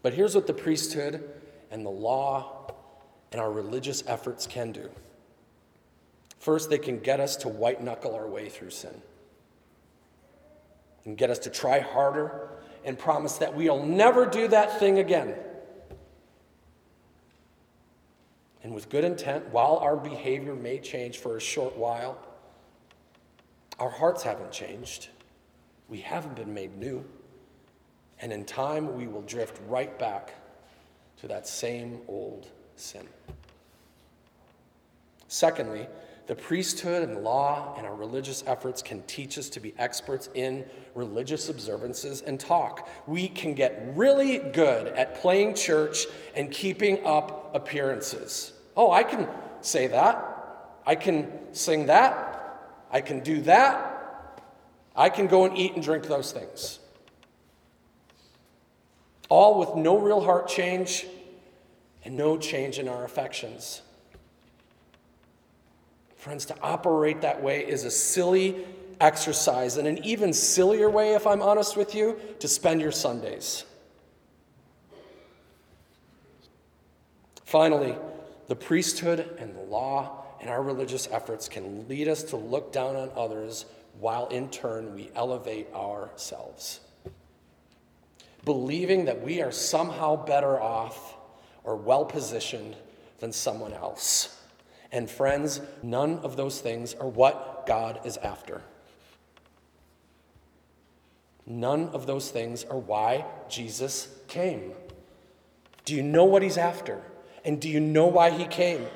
But 0.00 0.14
here's 0.14 0.34
what 0.34 0.46
the 0.46 0.54
priesthood 0.54 1.22
and 1.70 1.84
the 1.84 1.90
law 1.90 2.72
and 3.32 3.38
our 3.38 3.52
religious 3.52 4.02
efforts 4.06 4.46
can 4.46 4.72
do. 4.72 4.88
First, 6.38 6.70
they 6.70 6.78
can 6.78 7.00
get 7.00 7.20
us 7.20 7.36
to 7.36 7.48
white 7.48 7.82
knuckle 7.82 8.14
our 8.14 8.26
way 8.26 8.48
through 8.48 8.70
sin 8.70 9.02
and 11.04 11.18
get 11.18 11.28
us 11.28 11.38
to 11.40 11.50
try 11.50 11.80
harder 11.80 12.49
and 12.84 12.98
promise 12.98 13.38
that 13.38 13.54
we'll 13.54 13.84
never 13.84 14.26
do 14.26 14.48
that 14.48 14.78
thing 14.78 14.98
again. 14.98 15.34
And 18.62 18.74
with 18.74 18.88
good 18.88 19.04
intent, 19.04 19.48
while 19.48 19.78
our 19.78 19.96
behavior 19.96 20.54
may 20.54 20.78
change 20.78 21.18
for 21.18 21.36
a 21.36 21.40
short 21.40 21.76
while, 21.76 22.18
our 23.78 23.90
hearts 23.90 24.22
haven't 24.22 24.52
changed. 24.52 25.08
We 25.88 26.00
haven't 26.00 26.36
been 26.36 26.52
made 26.52 26.76
new. 26.76 27.04
And 28.20 28.32
in 28.32 28.44
time, 28.44 28.96
we 28.96 29.06
will 29.06 29.22
drift 29.22 29.58
right 29.66 29.98
back 29.98 30.34
to 31.20 31.28
that 31.28 31.46
same 31.46 32.00
old 32.06 32.48
sin. 32.76 33.06
Secondly, 35.28 35.86
the 36.30 36.36
priesthood 36.36 37.02
and 37.02 37.24
law 37.24 37.74
and 37.76 37.84
our 37.84 37.96
religious 37.96 38.44
efforts 38.46 38.82
can 38.82 39.02
teach 39.08 39.36
us 39.36 39.48
to 39.48 39.58
be 39.58 39.74
experts 39.78 40.28
in 40.34 40.64
religious 40.94 41.48
observances 41.48 42.20
and 42.22 42.38
talk. 42.38 42.88
We 43.08 43.26
can 43.26 43.52
get 43.52 43.82
really 43.96 44.38
good 44.38 44.86
at 44.86 45.16
playing 45.16 45.56
church 45.56 46.06
and 46.36 46.48
keeping 46.48 47.04
up 47.04 47.50
appearances. 47.52 48.52
Oh, 48.76 48.92
I 48.92 49.02
can 49.02 49.26
say 49.60 49.88
that. 49.88 50.78
I 50.86 50.94
can 50.94 51.52
sing 51.52 51.86
that. 51.86 52.60
I 52.92 53.00
can 53.00 53.24
do 53.24 53.40
that. 53.40 54.40
I 54.94 55.08
can 55.08 55.26
go 55.26 55.46
and 55.46 55.58
eat 55.58 55.74
and 55.74 55.82
drink 55.82 56.06
those 56.06 56.30
things. 56.30 56.78
All 59.28 59.58
with 59.58 59.74
no 59.74 59.98
real 59.98 60.20
heart 60.20 60.46
change 60.46 61.08
and 62.04 62.16
no 62.16 62.38
change 62.38 62.78
in 62.78 62.86
our 62.86 63.04
affections. 63.04 63.82
Friends, 66.20 66.44
to 66.44 66.60
operate 66.60 67.22
that 67.22 67.42
way 67.42 67.66
is 67.66 67.84
a 67.84 67.90
silly 67.90 68.66
exercise, 69.00 69.78
and 69.78 69.88
an 69.88 70.04
even 70.04 70.34
sillier 70.34 70.90
way, 70.90 71.14
if 71.14 71.26
I'm 71.26 71.40
honest 71.40 71.78
with 71.78 71.94
you, 71.94 72.20
to 72.40 72.46
spend 72.46 72.82
your 72.82 72.92
Sundays. 72.92 73.64
Finally, 77.46 77.96
the 78.48 78.54
priesthood 78.54 79.34
and 79.38 79.56
the 79.56 79.62
law 79.62 80.26
and 80.42 80.50
our 80.50 80.62
religious 80.62 81.08
efforts 81.10 81.48
can 81.48 81.88
lead 81.88 82.06
us 82.06 82.22
to 82.24 82.36
look 82.36 82.70
down 82.70 82.96
on 82.96 83.10
others 83.16 83.64
while 83.98 84.26
in 84.26 84.50
turn 84.50 84.94
we 84.94 85.10
elevate 85.14 85.72
ourselves. 85.72 86.80
Believing 88.44 89.06
that 89.06 89.22
we 89.22 89.40
are 89.40 89.52
somehow 89.52 90.22
better 90.22 90.60
off 90.60 91.16
or 91.64 91.76
well 91.76 92.04
positioned 92.04 92.76
than 93.20 93.32
someone 93.32 93.72
else. 93.72 94.36
And 94.92 95.08
friends, 95.08 95.60
none 95.82 96.18
of 96.18 96.36
those 96.36 96.60
things 96.60 96.94
are 96.94 97.08
what 97.08 97.66
God 97.66 98.00
is 98.04 98.16
after. 98.18 98.62
None 101.46 101.88
of 101.88 102.06
those 102.06 102.30
things 102.30 102.64
are 102.64 102.78
why 102.78 103.24
Jesus 103.48 104.08
came. 104.28 104.72
Do 105.84 105.94
you 105.94 106.02
know 106.02 106.24
what 106.24 106.42
he's 106.42 106.58
after? 106.58 107.02
And 107.44 107.60
do 107.60 107.68
you 107.68 107.80
know 107.80 108.06
why 108.06 108.30
he 108.30 108.44
came? 108.44 108.86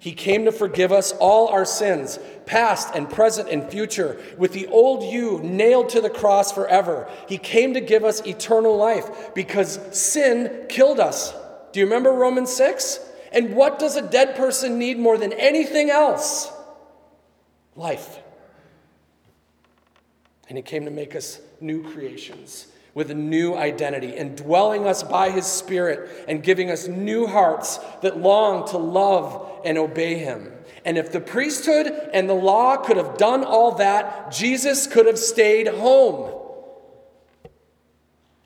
He 0.00 0.12
came 0.12 0.44
to 0.44 0.52
forgive 0.52 0.92
us 0.92 1.12
all 1.12 1.48
our 1.48 1.64
sins, 1.64 2.18
past 2.46 2.94
and 2.94 3.10
present 3.10 3.48
and 3.48 3.68
future, 3.68 4.20
with 4.36 4.52
the 4.52 4.68
old 4.68 5.02
you 5.02 5.40
nailed 5.40 5.88
to 5.90 6.00
the 6.00 6.10
cross 6.10 6.52
forever. 6.52 7.10
He 7.28 7.36
came 7.36 7.74
to 7.74 7.80
give 7.80 8.04
us 8.04 8.24
eternal 8.26 8.76
life 8.76 9.34
because 9.34 9.80
sin 9.98 10.66
killed 10.68 11.00
us. 11.00 11.34
Do 11.72 11.80
you 11.80 11.86
remember 11.86 12.12
Romans 12.12 12.52
6? 12.52 13.00
And 13.32 13.54
what 13.54 13.78
does 13.78 13.96
a 13.96 14.02
dead 14.02 14.36
person 14.36 14.78
need 14.78 14.98
more 14.98 15.18
than 15.18 15.32
anything 15.32 15.90
else? 15.90 16.50
Life. 17.76 18.20
And 20.48 20.56
He 20.56 20.62
came 20.62 20.84
to 20.84 20.90
make 20.90 21.14
us 21.14 21.40
new 21.60 21.82
creations 21.82 22.68
with 22.94 23.10
a 23.10 23.14
new 23.14 23.54
identity, 23.54 24.14
indwelling 24.14 24.86
us 24.86 25.02
by 25.02 25.30
His 25.30 25.46
Spirit 25.46 26.24
and 26.26 26.42
giving 26.42 26.70
us 26.70 26.88
new 26.88 27.26
hearts 27.26 27.78
that 28.02 28.18
long 28.18 28.66
to 28.68 28.78
love 28.78 29.60
and 29.64 29.78
obey 29.78 30.14
Him. 30.14 30.52
And 30.84 30.96
if 30.96 31.12
the 31.12 31.20
priesthood 31.20 31.86
and 32.12 32.28
the 32.28 32.34
law 32.34 32.76
could 32.76 32.96
have 32.96 33.18
done 33.18 33.44
all 33.44 33.72
that, 33.72 34.32
Jesus 34.32 34.86
could 34.86 35.06
have 35.06 35.18
stayed 35.18 35.68
home. 35.68 36.34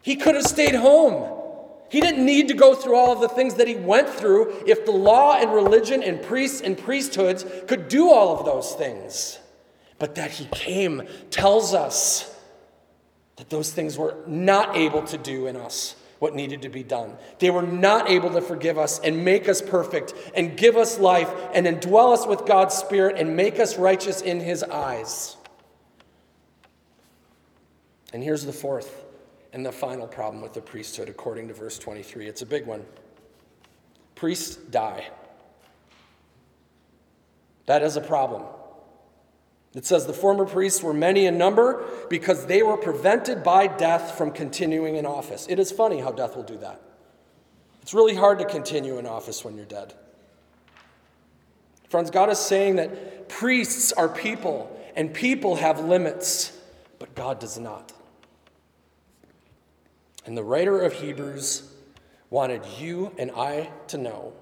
He 0.03 0.17
could 0.17 0.35
have 0.35 0.47
stayed 0.47 0.75
home. 0.75 1.42
He 1.93 2.01
didn't 2.01 2.25
need 2.25 2.49
to 2.49 2.55
go 2.55 2.75
through 2.75 2.97
all 2.97 3.13
of 3.13 3.21
the 3.21 3.29
things 3.29 3.57
that 3.57 3.69
he 3.69 3.75
went 3.75 4.09
through 4.09 4.65
if 4.67 4.87
the 4.87 4.93
law 4.93 5.35
and 5.35 5.53
religion 5.53 6.03
and 6.03 6.23
priests 6.23 6.63
and 6.63 6.79
priesthoods 6.79 7.45
could 7.69 7.89
do 7.89 8.09
all 8.09 8.39
of 8.39 8.47
those 8.47 8.73
things. 8.73 9.39
But 9.99 10.15
that 10.15 10.31
he 10.31 10.47
came 10.47 11.03
tells 11.29 11.75
us 11.75 12.35
that 13.37 13.51
those 13.51 13.71
things 13.71 13.99
were 13.99 14.17
not 14.27 14.75
able 14.75 15.03
to 15.03 15.19
do 15.19 15.47
in 15.49 15.55
us 15.55 15.95
what 16.19 16.35
needed 16.35 16.63
to 16.63 16.71
be 16.71 16.83
done. 16.83 17.19
They 17.41 17.51
were 17.51 17.61
not 17.61 18.09
able 18.09 18.31
to 18.31 18.41
forgive 18.41 18.79
us 18.79 18.99
and 19.01 19.23
make 19.23 19.47
us 19.47 19.61
perfect 19.61 20.15
and 20.35 20.57
give 20.57 20.79
us 20.79 20.99
life 20.99 21.31
and 21.53 21.67
indwell 21.67 22.15
us 22.15 22.27
with 22.27 22.47
God's 22.47 22.75
Spirit 22.75 23.19
and 23.19 23.37
make 23.37 23.61
us 23.61 23.77
righteous 23.77 24.23
in 24.23 24.41
his 24.41 24.63
eyes. 24.63 25.37
And 28.15 28.23
here's 28.23 28.47
the 28.47 28.53
fourth 28.55 29.05
and 29.53 29.65
the 29.65 29.73
final 29.73 30.07
problem 30.07 30.43
with 30.43 30.55
the 30.55 30.61
priesthood, 30.61 31.09
according 31.09 31.49
to 31.49 31.55
verse 31.55 31.79
23, 31.79 32.27
it's 32.27 32.43
a 32.43 32.47
big 32.47 32.67
one. 32.67 32.85
Priests 34.15 34.57
die. 34.57 35.09
That 37.67 37.83
is 37.83 37.97
a 37.97 38.01
problem. 38.01 38.45
It 39.75 39.87
says 39.87 40.07
the 40.07 40.13
former 40.13 40.45
priests 40.45 40.83
were 40.83 40.93
many 40.93 41.27
in 41.27 41.39
number 41.39 41.85
because 42.11 42.47
they 42.47 42.63
were 42.63 42.77
prevented 42.77 43.43
by 43.43 43.67
death 43.67 44.17
from 44.19 44.31
continuing 44.31 44.97
in 44.97 45.07
office. 45.07 45.47
It 45.49 45.59
is 45.59 45.71
funny 45.71 46.01
how 46.01 46.13
death 46.13 46.37
will 46.37 46.43
do 46.43 46.59
that. 46.59 46.81
It's 47.81 47.95
really 47.95 48.15
hard 48.15 48.39
to 48.39 48.45
continue 48.45 48.99
in 48.99 49.07
office 49.07 49.45
when 49.45 49.57
you're 49.57 49.65
dead. 49.65 49.95
Friends, 51.89 52.11
God 52.11 52.31
is 52.31 52.39
saying 52.39 52.77
that 52.77 53.29
priests 53.29 53.93
are 53.93 54.09
people 54.09 54.79
and 54.95 55.13
people 55.13 55.57
have 55.57 55.81
limits, 55.81 56.57
but 56.99 57.15
God 57.15 57.39
does 57.39 57.59
not. 57.59 57.93
And 60.25 60.37
the 60.37 60.45
writer 60.45 60.81
of 60.81 60.93
Hebrews 60.93 61.73
wanted 62.31 62.65
you 62.79 63.13
and 63.19 63.31
I 63.33 63.71
to 63.89 63.99
know 63.99 64.33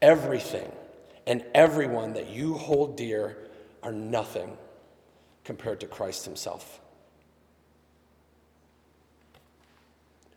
everything 0.00 0.70
and 1.26 1.44
everyone 1.54 2.14
that 2.14 2.30
you 2.30 2.54
hold 2.54 2.96
dear 2.96 3.36
are 3.82 3.92
nothing 3.92 4.56
compared 5.44 5.80
to 5.80 5.86
Christ 5.86 6.24
Himself. 6.24 6.80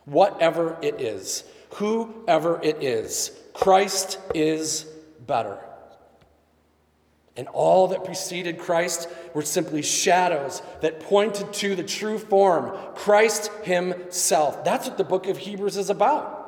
Whatever 0.05 0.77
it 0.81 0.99
is, 0.99 1.45
whoever 1.71 2.61
it 2.61 2.83
is, 2.83 3.31
Christ 3.53 4.19
is 4.35 4.85
better. 5.25 5.59
And 7.35 7.47
all 7.47 7.87
that 7.87 8.03
preceded 8.03 8.59
Christ 8.59 9.09
were 9.33 9.41
simply 9.41 9.81
shadows 9.81 10.61
that 10.81 10.99
pointed 10.99 11.51
to 11.53 11.75
the 11.75 11.83
true 11.83 12.19
form, 12.19 12.77
Christ 12.95 13.51
Himself. 13.63 14.63
That's 14.63 14.87
what 14.87 14.97
the 14.97 15.03
book 15.03 15.27
of 15.27 15.37
Hebrews 15.37 15.77
is 15.77 15.89
about. 15.89 16.41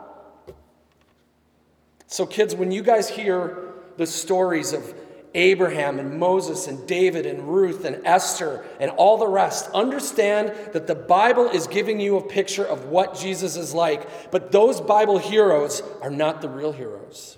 So, 2.07 2.27
kids, 2.27 2.53
when 2.53 2.71
you 2.71 2.83
guys 2.83 3.09
hear 3.09 3.73
the 3.97 4.05
stories 4.05 4.73
of 4.73 4.93
Abraham 5.33 5.99
and 5.99 6.19
Moses 6.19 6.67
and 6.67 6.87
David 6.87 7.25
and 7.25 7.47
Ruth 7.47 7.83
and 7.83 8.05
Esther 8.05 8.63
and 8.79 8.91
all 8.91 9.17
the 9.17 9.27
rest, 9.27 9.69
understand 9.73 10.53
that 10.73 10.85
the 10.85 10.95
Bible 10.95 11.49
is 11.49 11.65
giving 11.65 11.99
you 11.99 12.17
a 12.17 12.23
picture 12.23 12.63
of 12.63 12.85
what 12.85 13.17
Jesus 13.17 13.57
is 13.57 13.73
like, 13.73 14.31
but 14.31 14.51
those 14.51 14.79
Bible 14.79 15.17
heroes 15.17 15.81
are 16.01 16.11
not 16.11 16.41
the 16.41 16.47
real 16.47 16.71
heroes. 16.71 17.37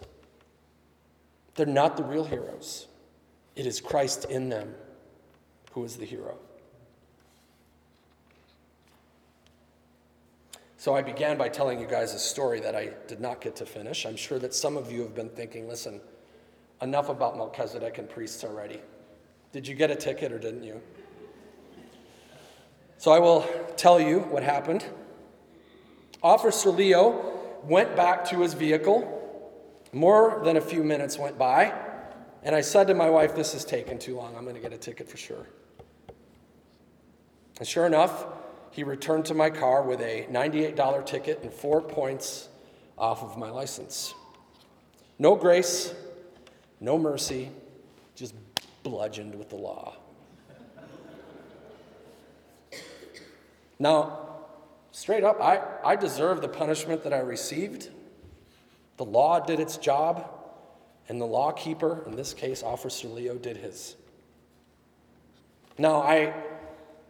They're 1.55 1.65
not 1.65 1.97
the 1.97 2.03
real 2.03 2.25
heroes. 2.25 2.87
It 3.57 3.65
is 3.65 3.81
Christ 3.81 4.25
in 4.25 4.49
them 4.49 4.75
who 5.71 5.83
is 5.83 5.97
the 5.97 6.05
hero. 6.05 6.37
So 10.77 10.95
I 10.95 11.01
began 11.01 11.39
by 11.39 11.49
telling 11.49 11.79
you 11.79 11.87
guys 11.87 12.13
a 12.13 12.19
story 12.19 12.59
that 12.59 12.75
I 12.75 12.91
did 13.07 13.19
not 13.19 13.41
get 13.41 13.55
to 13.55 13.65
finish. 13.65 14.05
I'm 14.05 14.15
sure 14.15 14.37
that 14.37 14.53
some 14.53 14.77
of 14.77 14.91
you 14.91 15.01
have 15.01 15.15
been 15.15 15.29
thinking, 15.29 15.67
listen, 15.67 15.99
enough 16.83 17.09
about 17.09 17.35
Melchizedek 17.35 17.97
and 17.97 18.07
priests 18.07 18.43
already. 18.43 18.79
Did 19.51 19.67
you 19.67 19.73
get 19.73 19.89
a 19.89 19.95
ticket 19.95 20.31
or 20.31 20.37
didn't 20.37 20.63
you? 20.63 20.79
So 22.99 23.11
I 23.11 23.17
will 23.17 23.41
tell 23.75 23.99
you 23.99 24.19
what 24.19 24.43
happened. 24.43 24.85
Officer 26.21 26.69
Leo 26.69 27.33
went 27.63 27.95
back 27.95 28.23
to 28.25 28.41
his 28.41 28.53
vehicle. 28.53 29.15
More 29.91 30.41
than 30.43 30.57
a 30.57 30.61
few 30.61 30.83
minutes 30.83 31.17
went 31.17 31.39
by. 31.39 31.73
And 32.43 32.55
I 32.55 32.61
said 32.61 32.87
to 32.87 32.93
my 32.93 33.09
wife, 33.09 33.35
This 33.35 33.53
is 33.53 33.65
taking 33.65 33.99
too 33.99 34.15
long. 34.15 34.35
I'm 34.35 34.43
going 34.43 34.55
to 34.55 34.61
get 34.61 34.73
a 34.73 34.77
ticket 34.77 35.09
for 35.09 35.17
sure. 35.17 35.47
And 37.59 37.67
sure 37.67 37.85
enough, 37.85 38.25
he 38.71 38.83
returned 38.83 39.25
to 39.25 39.33
my 39.33 39.49
car 39.49 39.81
with 39.83 40.01
a 40.01 40.27
$98 40.29 41.05
ticket 41.05 41.41
and 41.41 41.51
four 41.51 41.81
points 41.81 42.49
off 42.97 43.23
of 43.23 43.37
my 43.37 43.49
license. 43.49 44.13
No 45.19 45.35
grace, 45.35 45.93
no 46.79 46.99
mercy, 46.99 47.49
just 48.15 48.35
bludgeoned 48.83 49.33
with 49.33 49.49
the 49.49 49.55
law. 49.55 49.95
Now, 53.79 54.19
straight 54.91 55.23
up, 55.23 55.41
I, 55.41 55.61
I 55.83 55.95
deserve 55.95 56.41
the 56.41 56.47
punishment 56.47 57.03
that 57.03 57.13
I 57.13 57.19
received. 57.19 57.89
The 58.97 59.05
law 59.05 59.39
did 59.39 59.59
its 59.59 59.77
job, 59.77 60.36
and 61.09 61.21
the 61.21 61.25
law 61.25 61.51
keeper, 61.51 62.03
in 62.05 62.15
this 62.15 62.33
case, 62.33 62.63
Officer 62.63 63.07
Leo, 63.07 63.35
did 63.35 63.57
his. 63.57 63.95
Now, 65.77 66.01
I 66.01 66.33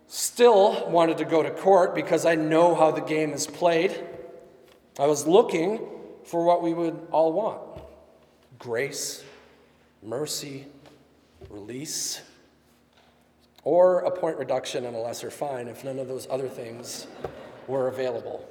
still 0.07 0.89
wanted 0.89 1.17
to 1.17 1.25
go 1.25 1.41
to 1.41 1.51
court 1.51 1.95
because 1.95 2.25
I 2.25 2.35
know 2.35 2.75
how 2.75 2.91
the 2.91 3.01
game 3.01 3.31
is 3.31 3.47
played. 3.47 4.03
I 4.99 5.07
was 5.07 5.25
looking 5.27 5.79
for 6.23 6.43
what 6.43 6.61
we 6.61 6.73
would 6.73 7.07
all 7.11 7.33
want 7.33 7.61
grace, 8.59 9.23
mercy, 10.01 10.65
release, 11.49 12.21
or 13.63 13.99
a 13.99 14.11
point 14.11 14.37
reduction 14.37 14.85
and 14.85 14.95
a 14.95 14.99
lesser 14.99 15.29
fine 15.29 15.67
if 15.67 15.83
none 15.83 15.99
of 15.99 16.07
those 16.07 16.27
other 16.29 16.47
things 16.47 17.05
were 17.67 17.87
available. 17.87 18.47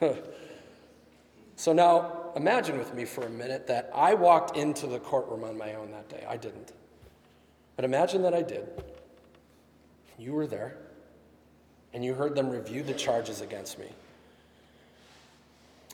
so 1.56 1.72
now 1.72 2.23
imagine 2.36 2.78
with 2.78 2.94
me 2.94 3.04
for 3.04 3.24
a 3.24 3.30
minute 3.30 3.66
that 3.66 3.90
I 3.94 4.14
walked 4.14 4.56
into 4.56 4.86
the 4.86 4.98
courtroom 4.98 5.44
on 5.44 5.56
my 5.56 5.74
own 5.74 5.90
that 5.92 6.08
day. 6.08 6.24
I 6.28 6.36
didn't. 6.36 6.72
But 7.76 7.84
imagine 7.84 8.22
that 8.22 8.34
I 8.34 8.42
did. 8.42 8.68
You 10.18 10.32
were 10.32 10.46
there, 10.46 10.76
and 11.92 12.04
you 12.04 12.14
heard 12.14 12.34
them 12.34 12.48
review 12.48 12.82
the 12.82 12.94
charges 12.94 13.40
against 13.40 13.78
me. 13.78 13.86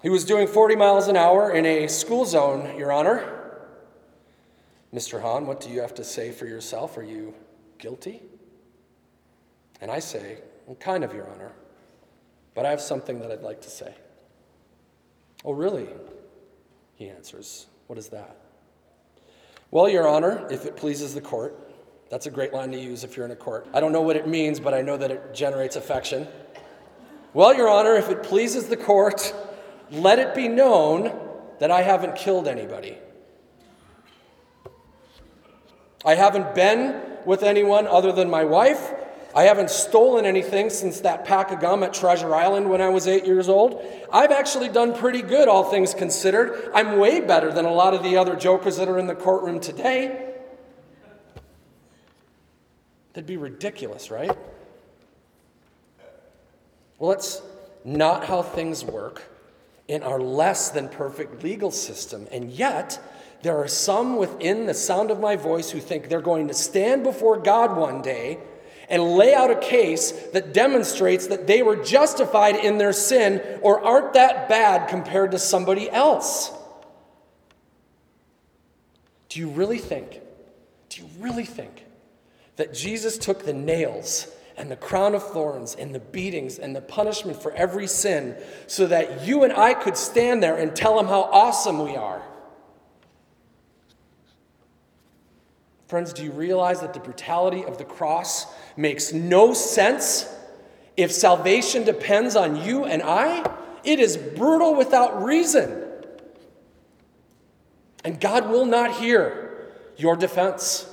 He 0.03 0.09
was 0.09 0.25
doing 0.25 0.47
40 0.47 0.77
miles 0.77 1.09
an 1.09 1.17
hour 1.17 1.53
in 1.53 1.67
a 1.67 1.87
school 1.87 2.25
zone, 2.25 2.77
Your 2.79 2.93
Honor. 2.93 3.41
Mr. 4.95 5.21
Hahn, 5.21 5.47
what 5.47 5.61
do 5.61 5.71
you 5.71 5.81
have 5.81 5.95
to 5.95 6.05
say 6.05 6.33
for 6.33 6.47
yourself? 6.47 6.97
Are 6.97 7.03
you 7.03 7.35
guilty? 7.79 8.23
And 9.81 9.91
I 9.91 9.99
say, 9.99 10.39
well, 10.67 10.77
kind 10.77 11.05
of, 11.05 11.15
Your 11.15 11.29
Honor, 11.31 11.53
but 12.55 12.67
I 12.67 12.71
have 12.71 12.81
something 12.81 13.21
that 13.21 13.31
I'd 13.31 13.43
like 13.43 13.61
to 13.63 13.71
say. 13.71 13.95
Oh, 15.45 15.53
really? 15.53 15.89
He 17.01 17.09
answers, 17.09 17.67
What 17.87 17.99
is 17.99 18.09
that? 18.11 18.37
Well, 19.71 19.89
Your 19.89 20.07
Honor, 20.07 20.47
if 20.51 20.67
it 20.67 20.77
pleases 20.77 21.15
the 21.15 21.23
court, 21.23 21.59
that's 22.11 22.27
a 22.27 22.31
great 22.31 22.53
line 22.53 22.73
to 22.73 22.79
use 22.79 23.05
if 23.05 23.17
you're 23.17 23.25
in 23.25 23.33
a 23.33 23.37
court. 23.37 23.67
I 23.73 23.81
don't 23.81 23.93
know 23.93 24.03
what 24.03 24.17
it 24.17 24.29
means, 24.29 24.61
but 24.61 24.75
I 24.75 24.83
know 24.83 24.99
that 24.99 25.11
it 25.11 25.33
generates 25.33 25.77
affection. 25.77 26.29
Well, 27.33 27.55
Your 27.55 27.71
Honor, 27.71 27.95
if 27.95 28.11
it 28.11 28.23
pleases 28.23 28.67
the 28.67 28.77
court, 28.77 29.35
let 29.91 30.19
it 30.19 30.35
be 30.35 30.47
known 30.47 31.19
that 31.59 31.71
I 31.71 31.81
haven't 31.81 32.17
killed 32.17 32.47
anybody. 32.47 32.99
I 36.05 36.17
haven't 36.17 36.55
been 36.55 37.01
with 37.25 37.43
anyone 37.43 37.87
other 37.87 38.13
than 38.13 38.29
my 38.29 38.45
wife. 38.45 38.93
I 39.35 39.45
haven't 39.45 39.71
stolen 39.71 40.27
anything 40.27 40.71
since 40.71 41.01
that 41.01 41.25
pack 41.25 41.53
of 41.53 41.61
gum 41.61 41.83
at 41.85 41.95
Treasure 41.95 42.35
Island 42.35 42.69
when 42.69 42.81
I 42.81 42.89
was 42.89 43.07
eight 43.07 43.27
years 43.27 43.49
old. 43.49 43.81
I've 44.13 44.33
actually 44.33 44.69
done 44.69 44.93
pretty 44.93 45.23
good, 45.23 45.49
all 45.49 45.65
things 45.65 45.95
considered. 45.95 46.71
I'm 46.75 46.99
way 46.99 47.21
better 47.21 47.53
than 47.53 47.65
a 47.65 47.73
lot 47.73 47.95
of 47.95 48.03
the 48.03 48.17
other 48.17 48.35
jokers 48.35 48.77
that 48.79 48.89
are 48.89 48.99
in 48.99 49.07
the 49.07 49.15
courtroom 49.15 49.61
today. 49.61 50.35
That'd 53.13 53.27
be 53.27 53.37
ridiculous, 53.37 54.11
right? 54.11 54.37
Well, 56.99 57.11
that's 57.11 57.41
not 57.85 58.25
how 58.25 58.43
things 58.43 58.85
work 58.85 59.23
in 59.87 60.03
our 60.03 60.21
less 60.21 60.71
than 60.71 60.89
perfect 60.89 61.43
legal 61.43 61.71
system. 61.71 62.27
And 62.31 62.51
yet, 62.51 63.01
there 63.43 63.57
are 63.57 63.69
some 63.69 64.17
within 64.17 64.67
the 64.67 64.75
sound 64.75 65.11
of 65.11 65.19
my 65.19 65.37
voice 65.37 65.71
who 65.71 65.81
think 65.81 66.09
they're 66.09 66.21
going 66.21 66.49
to 66.49 66.55
stand 66.55 67.05
before 67.05 67.39
God 67.39 67.77
one 67.77 68.03
day 68.03 68.39
and 68.91 69.03
lay 69.03 69.33
out 69.33 69.51
a 69.51 69.57
case 69.57 70.11
that 70.33 70.53
demonstrates 70.53 71.29
that 71.29 71.47
they 71.47 71.63
were 71.63 71.77
justified 71.77 72.57
in 72.57 72.77
their 72.77 72.93
sin 72.93 73.41
or 73.63 73.81
aren't 73.81 74.13
that 74.15 74.49
bad 74.49 74.89
compared 74.89 75.31
to 75.31 75.39
somebody 75.39 75.89
else. 75.89 76.53
Do 79.29 79.39
you 79.39 79.49
really 79.49 79.79
think, 79.79 80.21
do 80.89 81.03
you 81.03 81.09
really 81.21 81.45
think 81.45 81.87
that 82.57 82.75
Jesus 82.75 83.17
took 83.17 83.47
the 83.47 83.53
nails 83.53 84.27
and 84.57 84.71
the 84.71 84.77
crown 84.77 85.15
of 85.15 85.27
thorns 85.33 85.75
and 85.77 85.95
the 85.95 86.01
beatings 86.01 86.59
and 86.59 86.75
the 86.75 86.81
punishment 86.83 87.41
for 87.41 87.53
every 87.53 87.87
sin 87.87 88.37
so 88.67 88.87
that 88.89 89.27
you 89.27 89.45
and 89.45 89.53
I 89.53 89.73
could 89.73 89.97
stand 89.97 90.43
there 90.43 90.57
and 90.57 90.75
tell 90.75 90.99
him 90.99 91.07
how 91.07 91.23
awesome 91.23 91.83
we 91.85 91.97
are. 91.97 92.23
Friends, 95.91 96.13
do 96.13 96.23
you 96.23 96.31
realize 96.31 96.83
that 96.83 96.95
the 96.95 97.01
brutality 97.01 97.65
of 97.65 97.77
the 97.77 97.85
cross 97.85 98.47
makes 98.77 99.13
no 99.13 99.53
sense 99.53 100.33
if 100.97 101.11
salvation 101.11 101.83
depends 101.83 102.37
on 102.37 102.63
you 102.63 102.85
and 102.85 103.03
I? 103.03 103.45
It 103.83 103.99
is 103.99 104.17
brutal 104.17 104.77
without 104.77 105.25
reason. 105.25 105.83
And 108.05 108.21
God 108.21 108.49
will 108.49 108.67
not 108.67 108.93
hear 108.93 109.73
your 109.97 110.15
defense 110.15 110.89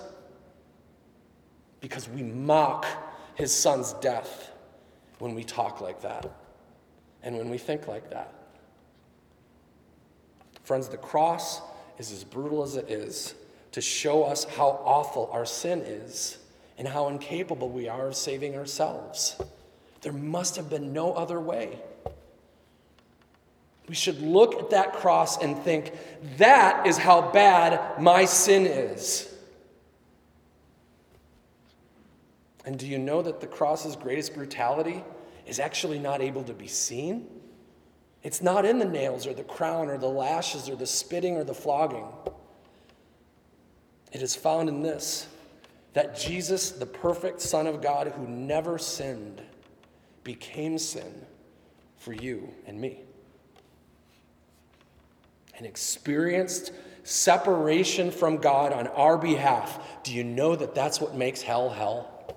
because 1.80 2.10
we 2.10 2.24
mock 2.24 2.88
his 3.36 3.54
son's 3.54 3.94
death 3.94 4.52
when 5.20 5.36
we 5.36 5.44
talk 5.44 5.80
like 5.80 6.02
that 6.02 6.28
and 7.22 7.38
when 7.38 7.52
we 7.52 7.60
think 7.60 7.88
like 7.88 8.10
that. 8.10 8.34
Friends, 10.64 10.88
the 10.88 10.98
cross 10.98 11.62
is 12.00 12.12
as 12.12 12.24
brutal 12.24 12.64
as 12.64 12.78
it 12.78 12.90
is 12.90 13.36
to 13.72 13.82
show 13.82 14.24
us 14.24 14.46
how 14.46 14.82
awful 14.84 15.30
our 15.32 15.46
sin 15.46 15.82
is 15.82 16.38
and 16.78 16.88
how 16.88 17.08
incapable 17.10 17.70
we 17.70 17.90
are 17.90 18.08
of 18.08 18.16
saving 18.16 18.56
ourselves. 18.56 19.40
There 20.02 20.14
must 20.14 20.56
have 20.56 20.70
been 20.70 20.94
no 20.94 21.14
other 21.14 21.40
way. 21.40 21.80
We 23.88 23.96
should 23.96 24.22
look 24.22 24.56
at 24.56 24.70
that 24.72 24.94
cross 24.94 25.42
and 25.42 25.58
think, 25.58 25.94
that 26.38 26.86
is 26.86 26.98
how 26.98 27.32
bad 27.32 28.02
my 28.02 28.26
sin 28.26 28.66
is. 28.66 29.34
And 32.66 32.78
do 32.78 32.86
you 32.86 32.98
know 32.98 33.22
that 33.22 33.40
the 33.40 33.48
cross's 33.48 33.96
greatest 33.96 34.34
brutality 34.34 35.04
is 35.46 35.58
actually 35.58 36.00
not 36.00 36.22
able 36.22 36.44
to 36.44 36.54
be 36.54 36.68
seen? 36.68 37.28
It's 38.24 38.42
not 38.42 38.66
in 38.66 38.78
the 38.78 38.86
nails 38.86 39.26
or 39.26 39.34
the 39.34 39.46
crown 39.46 39.88
or 39.88 39.98
the 39.98 40.10
lashes 40.10 40.68
or 40.68 40.76
the 40.76 40.86
spitting 40.86 41.38
or 41.38 41.46
the 41.46 41.54
flogging. 41.54 42.08
It 44.18 44.24
is 44.24 44.36
found 44.36 44.68
in 44.68 44.82
this 44.82 45.28
that 45.94 46.18
Jesus, 46.18 46.72
the 46.72 46.88
perfect 46.88 47.40
Son 47.40 47.68
of 47.68 47.84
God 47.84 48.08
who 48.08 48.28
never 48.28 48.80
sinned, 48.80 49.44
became 50.24 50.80
sin 50.80 51.24
for 51.98 52.14
you 52.14 52.50
and 52.66 52.82
me. 52.82 53.02
And 55.56 55.68
experienced 55.68 56.72
separation 57.04 58.10
from 58.10 58.38
God 58.38 58.74
on 58.74 58.88
our 58.88 59.20
behalf. 59.20 59.80
Do 60.02 60.16
you 60.16 60.24
know 60.24 60.56
that 60.56 60.74
that's 60.74 61.00
what 61.00 61.14
makes 61.14 61.44
hell 61.44 61.70
hell? 61.70 62.36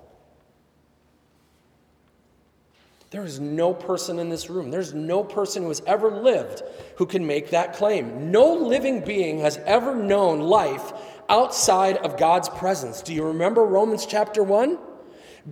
There 3.09 3.25
is 3.25 3.39
no 3.39 3.73
person 3.73 4.19
in 4.19 4.29
this 4.29 4.51
room, 4.51 4.69
there's 4.69 4.93
no 4.93 5.23
person 5.23 5.63
who 5.63 5.69
has 5.69 5.81
ever 5.87 6.11
lived 6.11 6.61
who 6.97 7.07
can 7.07 7.25
make 7.25 7.49
that 7.49 7.73
claim. 7.73 8.31
No 8.31 8.53
living 8.53 9.03
being 9.03 9.39
has 9.39 9.57
ever 9.65 9.95
known 9.95 10.41
life 10.41 10.93
outside 11.31 11.97
of 11.97 12.17
God's 12.17 12.49
presence. 12.49 13.01
Do 13.01 13.13
you 13.13 13.23
remember 13.23 13.63
Romans 13.63 14.05
chapter 14.05 14.43
1? 14.43 14.77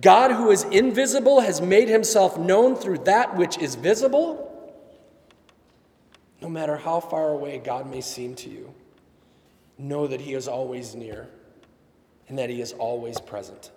God, 0.00 0.30
who 0.30 0.50
is 0.50 0.62
invisible, 0.64 1.40
has 1.40 1.60
made 1.60 1.88
himself 1.88 2.38
known 2.38 2.76
through 2.76 2.98
that 2.98 3.36
which 3.36 3.58
is 3.58 3.74
visible. 3.74 4.46
No 6.40 6.48
matter 6.48 6.76
how 6.76 7.00
far 7.00 7.30
away 7.30 7.58
God 7.58 7.90
may 7.90 8.00
seem 8.00 8.34
to 8.36 8.50
you, 8.50 8.72
know 9.78 10.06
that 10.06 10.20
he 10.20 10.34
is 10.34 10.46
always 10.46 10.94
near 10.94 11.28
and 12.28 12.38
that 12.38 12.50
he 12.50 12.60
is 12.60 12.72
always 12.72 13.18
present. 13.18 13.70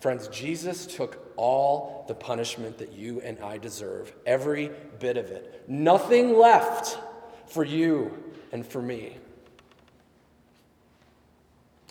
Friends, 0.00 0.28
Jesus 0.28 0.86
took 0.86 1.32
all 1.36 2.04
the 2.06 2.14
punishment 2.14 2.78
that 2.78 2.92
you 2.92 3.20
and 3.22 3.40
I 3.40 3.58
deserve, 3.58 4.12
every 4.26 4.70
bit 5.00 5.16
of 5.16 5.30
it. 5.30 5.64
Nothing 5.66 6.36
left 6.36 6.98
for 7.46 7.64
you 7.64 8.22
and 8.52 8.64
for 8.64 8.80
me. 8.80 9.16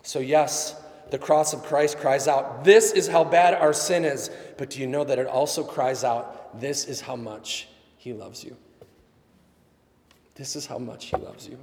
So, 0.06 0.20
yes, 0.20 0.76
the 1.10 1.18
cross 1.18 1.52
of 1.54 1.64
Christ 1.64 1.98
cries 1.98 2.28
out, 2.28 2.64
This 2.64 2.92
is 2.92 3.08
how 3.08 3.24
bad 3.24 3.56
our 3.56 3.74
sin 3.74 4.06
is. 4.06 4.30
But 4.56 4.70
do 4.70 4.80
you 4.80 4.86
know 4.86 5.04
that 5.04 5.18
it 5.18 5.26
also 5.26 5.64
cries 5.64 6.04
out, 6.04 6.62
This 6.62 6.86
is 6.86 7.02
how 7.02 7.16
much 7.16 7.68
He 7.98 8.14
loves 8.14 8.44
you? 8.44 8.56
This 10.36 10.56
is 10.56 10.68
how 10.68 10.78
much 10.78 11.06
He 11.06 11.18
loves 11.18 11.50
you. 11.50 11.58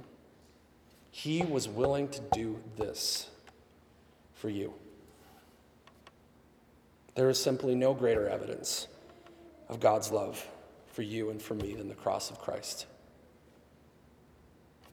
He 1.09 1.41
was 1.43 1.69
willing 1.69 2.09
to 2.09 2.21
do 2.33 2.59
this 2.75 3.29
for 4.33 4.49
you. 4.49 4.73
There 7.15 7.29
is 7.29 7.41
simply 7.41 7.75
no 7.75 7.93
greater 7.93 8.27
evidence 8.27 8.87
of 9.69 9.79
God's 9.79 10.11
love 10.11 10.45
for 10.87 11.01
you 11.01 11.29
and 11.29 11.41
for 11.41 11.53
me 11.53 11.75
than 11.75 11.87
the 11.87 11.95
cross 11.95 12.29
of 12.29 12.39
Christ. 12.39 12.87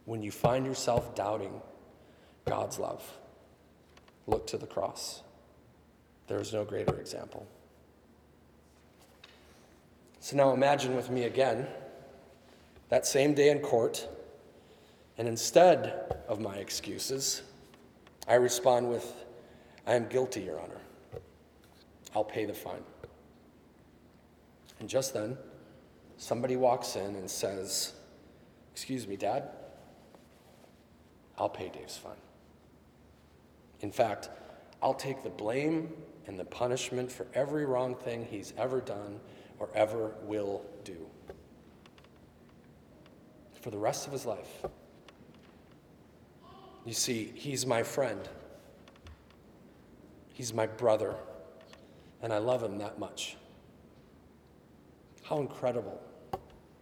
When 0.05 0.22
you 0.22 0.30
find 0.30 0.64
yourself 0.64 1.16
doubting 1.16 1.61
God's 2.44 2.78
love, 2.78 3.03
look 4.30 4.46
to 4.46 4.56
the 4.56 4.66
cross. 4.66 5.22
There 6.28 6.40
is 6.40 6.52
no 6.52 6.64
greater 6.64 6.98
example. 6.98 7.46
So 10.20 10.36
now 10.36 10.52
imagine 10.52 10.94
with 10.94 11.10
me 11.10 11.24
again 11.24 11.66
that 12.88 13.06
same 13.06 13.34
day 13.34 13.50
in 13.50 13.60
court, 13.60 14.06
and 15.18 15.26
instead 15.26 16.22
of 16.28 16.40
my 16.40 16.56
excuses, 16.56 17.42
I 18.28 18.34
respond 18.34 18.88
with, 18.88 19.12
I 19.86 19.94
am 19.94 20.06
guilty, 20.08 20.42
Your 20.42 20.60
Honor. 20.60 20.80
I'll 22.14 22.24
pay 22.24 22.44
the 22.44 22.54
fine. 22.54 22.82
And 24.78 24.88
just 24.88 25.14
then, 25.14 25.36
somebody 26.16 26.56
walks 26.56 26.96
in 26.96 27.16
and 27.16 27.30
says, 27.30 27.92
Excuse 28.72 29.06
me, 29.06 29.16
Dad, 29.16 29.48
I'll 31.38 31.48
pay 31.48 31.68
Dave's 31.68 31.96
fine. 31.96 32.12
In 33.80 33.90
fact, 33.90 34.28
I'll 34.82 34.94
take 34.94 35.22
the 35.22 35.30
blame 35.30 35.92
and 36.26 36.38
the 36.38 36.44
punishment 36.44 37.10
for 37.10 37.26
every 37.34 37.64
wrong 37.64 37.94
thing 37.94 38.26
he's 38.30 38.52
ever 38.56 38.80
done 38.80 39.20
or 39.58 39.68
ever 39.74 40.14
will 40.22 40.62
do 40.84 41.06
for 43.60 43.70
the 43.70 43.78
rest 43.78 44.06
of 44.06 44.12
his 44.12 44.24
life. 44.24 44.64
You 46.86 46.94
see, 46.94 47.32
he's 47.34 47.66
my 47.66 47.82
friend, 47.82 48.26
he's 50.32 50.54
my 50.54 50.66
brother, 50.66 51.14
and 52.22 52.32
I 52.32 52.38
love 52.38 52.62
him 52.62 52.78
that 52.78 52.98
much. 52.98 53.36
How 55.22 55.38
incredible 55.38 56.00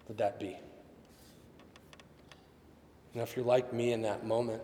would 0.06 0.18
that 0.18 0.38
be? 0.38 0.56
Now, 3.14 3.22
if 3.22 3.34
you're 3.34 3.44
like 3.44 3.72
me 3.72 3.92
in 3.92 4.02
that 4.02 4.24
moment, 4.24 4.62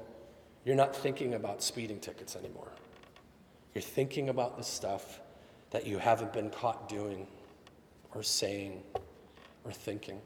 you're 0.64 0.76
not 0.76 0.94
thinking 0.96 1.34
about 1.34 1.62
speeding 1.62 2.00
tickets 2.00 2.36
anymore. 2.36 2.72
You're 3.74 3.82
thinking 3.82 4.28
about 4.28 4.56
the 4.56 4.64
stuff 4.64 5.20
that 5.70 5.86
you 5.86 5.98
haven't 5.98 6.32
been 6.32 6.50
caught 6.50 6.88
doing 6.88 7.26
or 8.14 8.22
saying 8.22 8.82
or 9.64 9.72
thinking. 9.72 10.20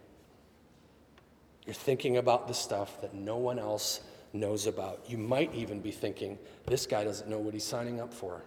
You're 1.66 1.74
thinking 1.74 2.18
about 2.18 2.48
the 2.48 2.54
stuff 2.54 3.00
that 3.00 3.14
no 3.14 3.36
one 3.36 3.58
else 3.58 4.00
knows 4.32 4.66
about. 4.66 5.04
You 5.08 5.18
might 5.18 5.54
even 5.54 5.80
be 5.80 5.90
thinking, 5.90 6.38
this 6.66 6.86
guy 6.86 7.04
doesn't 7.04 7.28
know 7.28 7.38
what 7.38 7.54
he's 7.54 7.64
signing 7.64 8.00
up 8.00 8.12
for. 8.12 8.42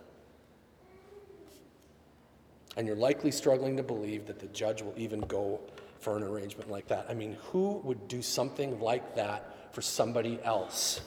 And 2.77 2.87
you're 2.87 2.95
likely 2.95 3.31
struggling 3.31 3.75
to 3.77 3.83
believe 3.83 4.27
that 4.27 4.39
the 4.39 4.47
judge 4.47 4.81
will 4.81 4.93
even 4.95 5.21
go 5.21 5.59
for 5.99 6.17
an 6.17 6.23
arrangement 6.23 6.71
like 6.71 6.87
that. 6.87 7.05
I 7.09 7.13
mean, 7.13 7.37
who 7.51 7.81
would 7.83 8.07
do 8.07 8.21
something 8.21 8.79
like 8.79 9.15
that 9.15 9.73
for 9.73 9.81
somebody 9.81 10.39
else? 10.43 11.01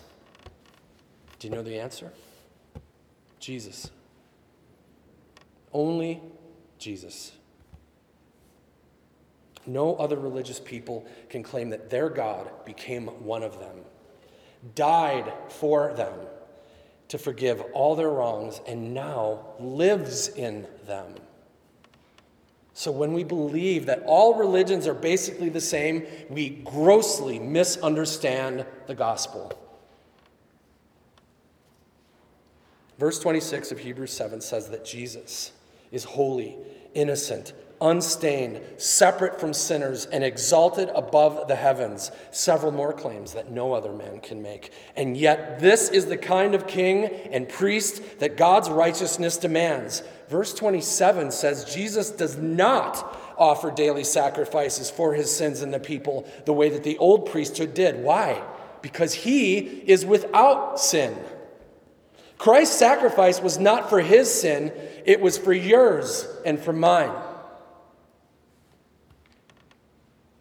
Do 1.45 1.51
you 1.51 1.57
know 1.57 1.63
the 1.63 1.79
answer? 1.79 2.11
Jesus. 3.39 3.91
Only 5.75 6.23
Jesus. 6.79 7.33
No 9.67 9.95
other 9.97 10.17
religious 10.17 10.59
people 10.59 11.07
can 11.29 11.43
claim 11.43 11.69
that 11.69 11.91
their 11.91 12.09
God 12.09 12.51
became 12.65 13.09
one 13.27 13.43
of 13.43 13.61
them, 13.61 13.81
died 14.75 15.31
for 15.51 15.93
them 15.93 16.15
to 17.09 17.19
forgive 17.19 17.61
all 17.75 17.95
their 17.95 18.09
wrongs, 18.09 18.63
and 18.67 18.95
now 18.95 19.41
lives 19.61 20.29
in 20.29 20.67
them. 20.87 21.13
So, 22.73 22.91
when 22.91 23.13
we 23.13 23.23
believe 23.23 23.85
that 23.85 24.03
all 24.07 24.33
religions 24.37 24.87
are 24.87 24.95
basically 24.95 25.51
the 25.51 25.61
same, 25.61 26.07
we 26.31 26.49
grossly 26.65 27.39
misunderstand 27.39 28.65
the 28.87 28.95
gospel. 28.95 29.53
Verse 33.05 33.19
26 33.19 33.71
of 33.71 33.81
Hebrews 33.81 34.15
7 34.15 34.41
says 34.41 34.71
that 34.71 34.83
Jesus 34.83 35.53
is 35.93 36.05
holy, 36.05 36.57
innocent, 36.95 37.53
unstained, 37.79 38.63
separate 38.79 39.39
from 39.39 39.53
sinners, 39.53 40.07
and 40.07 40.25
exalted 40.25 40.89
above 40.95 41.47
the 41.47 41.55
heavens. 41.55 42.11
Several 42.31 42.73
more 42.73 42.95
claims 42.95 43.35
that 43.35 43.51
no 43.51 43.75
other 43.75 43.93
man 43.93 44.21
can 44.21 44.41
make. 44.41 44.73
And 44.97 45.19
yet, 45.19 45.61
this 45.61 45.91
is 45.91 46.07
the 46.07 46.17
kind 46.17 46.55
of 46.55 46.67
king 46.67 47.05
and 47.31 47.47
priest 47.47 48.21
that 48.21 48.39
God's 48.39 48.71
righteousness 48.71 49.37
demands. 49.37 50.03
Verse 50.31 50.55
27 50.55 51.31
says 51.31 51.75
Jesus 51.75 52.09
does 52.09 52.39
not 52.39 53.21
offer 53.37 53.71
daily 53.71 54.05
sacrifices 54.05 54.91
for 54.91 55.13
his 55.13 55.31
sins 55.31 55.61
and 55.61 55.75
the 55.75 55.79
people 55.79 56.27
the 56.47 56.55
way 56.55 56.71
that 56.71 56.85
the 56.85 56.97
old 56.97 57.31
priesthood 57.31 57.75
did. 57.75 58.03
Why? 58.03 58.43
Because 58.81 59.13
he 59.13 59.59
is 59.59 60.07
without 60.07 60.81
sin. 60.81 61.15
Christ's 62.39 62.79
sacrifice 62.79 63.41
was 63.41 63.59
not 63.59 63.89
for 63.89 64.01
his 64.01 64.33
sin, 64.33 64.73
it 65.05 65.21
was 65.21 65.39
for 65.39 65.53
yours 65.53 66.27
and 66.45 66.59
for 66.59 66.73
mine. 66.73 67.13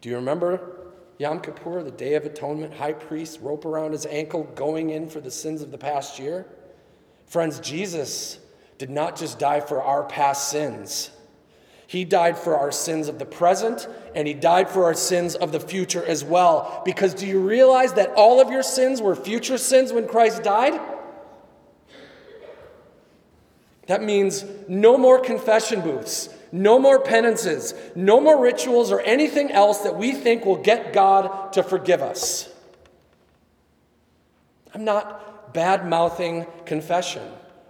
Do 0.00 0.08
you 0.08 0.16
remember 0.16 0.92
Yom 1.18 1.40
Kippur, 1.40 1.82
the 1.82 1.90
Day 1.90 2.14
of 2.14 2.26
Atonement, 2.26 2.74
high 2.74 2.92
priest, 2.92 3.40
rope 3.40 3.64
around 3.64 3.92
his 3.92 4.04
ankle, 4.06 4.44
going 4.54 4.90
in 4.90 5.08
for 5.08 5.20
the 5.20 5.30
sins 5.30 5.62
of 5.62 5.70
the 5.70 5.78
past 5.78 6.18
year? 6.18 6.46
Friends, 7.26 7.60
Jesus 7.60 8.38
did 8.78 8.90
not 8.90 9.16
just 9.16 9.38
die 9.38 9.60
for 9.60 9.82
our 9.82 10.02
past 10.04 10.50
sins. 10.50 11.10
He 11.86 12.04
died 12.04 12.36
for 12.36 12.56
our 12.56 12.72
sins 12.72 13.08
of 13.08 13.18
the 13.18 13.24
present, 13.24 13.86
and 14.14 14.26
He 14.26 14.34
died 14.34 14.68
for 14.68 14.84
our 14.84 14.94
sins 14.94 15.34
of 15.34 15.52
the 15.52 15.60
future 15.60 16.04
as 16.04 16.24
well. 16.24 16.82
Because 16.84 17.14
do 17.14 17.26
you 17.26 17.40
realize 17.40 17.92
that 17.94 18.12
all 18.16 18.40
of 18.40 18.50
your 18.50 18.62
sins 18.62 19.00
were 19.00 19.14
future 19.14 19.58
sins 19.58 19.92
when 19.92 20.08
Christ 20.08 20.42
died? 20.42 20.78
That 23.86 24.02
means 24.02 24.44
no 24.66 24.96
more 24.96 25.20
confession 25.20 25.80
booths, 25.82 26.28
no 26.52 26.78
more 26.78 27.00
penances, 27.00 27.74
no 27.94 28.20
more 28.20 28.40
rituals 28.40 28.90
or 28.90 29.00
anything 29.00 29.50
else 29.50 29.80
that 29.80 29.96
we 29.96 30.12
think 30.12 30.44
will 30.44 30.62
get 30.62 30.92
God 30.92 31.52
to 31.52 31.62
forgive 31.62 32.00
us. 32.00 32.50
I'm 34.72 34.84
not 34.84 35.52
bad 35.52 35.86
mouthing 35.86 36.46
confession 36.64 37.22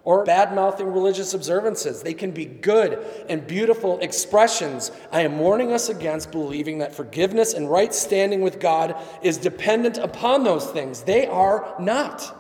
or 0.05 0.25
bad 0.25 0.55
mouthing 0.55 0.87
religious 0.87 1.35
observances. 1.35 2.03
They 2.03 2.15
can 2.15 2.31
be 2.31 2.45
good 2.45 3.05
and 3.29 3.47
beautiful 3.47 3.99
expressions. 4.01 4.93
I 5.11 5.23
am 5.23 5.39
warning 5.39 5.73
us 5.73 5.89
against 5.89 6.31
believing 6.31 6.79
that 6.79 6.95
forgiveness 6.95 7.55
and 7.55 7.71
right 7.71 7.93
standing 7.93 8.43
with 8.43 8.61
God 8.61 8.97
is 9.23 9.39
dependent 9.39 9.99
upon 9.99 10.45
those 10.45 10.71
things. 10.71 11.03
They 11.03 11.27
are 11.27 11.75
not. 11.81 12.35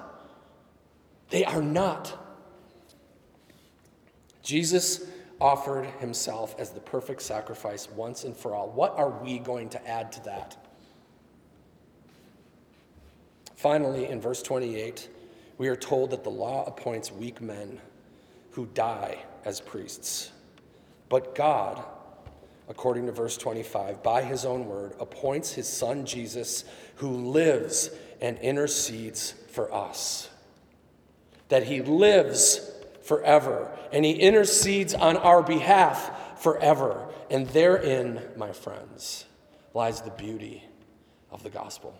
They 1.30 1.44
are 1.44 1.62
not. 1.62 2.23
Jesus 4.44 5.06
offered 5.40 5.86
himself 5.98 6.54
as 6.58 6.70
the 6.70 6.80
perfect 6.80 7.22
sacrifice 7.22 7.90
once 7.90 8.22
and 8.22 8.36
for 8.36 8.54
all. 8.54 8.70
What 8.70 8.96
are 8.96 9.10
we 9.10 9.38
going 9.40 9.70
to 9.70 9.88
add 9.88 10.12
to 10.12 10.24
that? 10.24 10.56
Finally, 13.56 14.06
in 14.06 14.20
verse 14.20 14.42
28, 14.42 15.08
we 15.56 15.68
are 15.68 15.76
told 15.76 16.10
that 16.10 16.22
the 16.22 16.30
law 16.30 16.64
appoints 16.66 17.10
weak 17.10 17.40
men 17.40 17.80
who 18.50 18.66
die 18.74 19.18
as 19.44 19.60
priests. 19.60 20.30
But 21.08 21.34
God, 21.34 21.82
according 22.68 23.06
to 23.06 23.12
verse 23.12 23.36
25, 23.38 24.02
by 24.02 24.22
his 24.22 24.44
own 24.44 24.66
word, 24.66 24.94
appoints 25.00 25.52
his 25.52 25.66
son 25.66 26.04
Jesus, 26.04 26.64
who 26.96 27.08
lives 27.08 27.90
and 28.20 28.38
intercedes 28.38 29.32
for 29.50 29.72
us. 29.72 30.28
That 31.48 31.64
he 31.64 31.80
lives 31.80 32.70
forever, 33.04 33.70
and 33.92 34.04
he 34.04 34.12
intercedes 34.12 34.94
on 34.94 35.16
our 35.16 35.42
behalf 35.42 36.40
forever. 36.40 37.08
And 37.30 37.46
therein, 37.48 38.20
my 38.36 38.52
friends, 38.52 39.26
lies 39.72 40.00
the 40.00 40.10
beauty 40.10 40.64
of 41.30 41.42
the 41.42 41.50
gospel. 41.50 41.98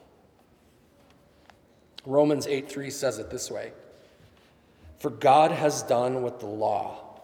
Romans 2.07 2.46
8 2.46 2.70
3 2.70 2.90
says 2.90 3.18
it 3.18 3.30
this 3.30 3.50
way 3.50 3.72
For 4.98 5.11
God 5.11 5.50
has 5.50 5.82
done 5.82 6.22
what 6.22 6.40
the 6.40 6.46
law, 6.46 7.20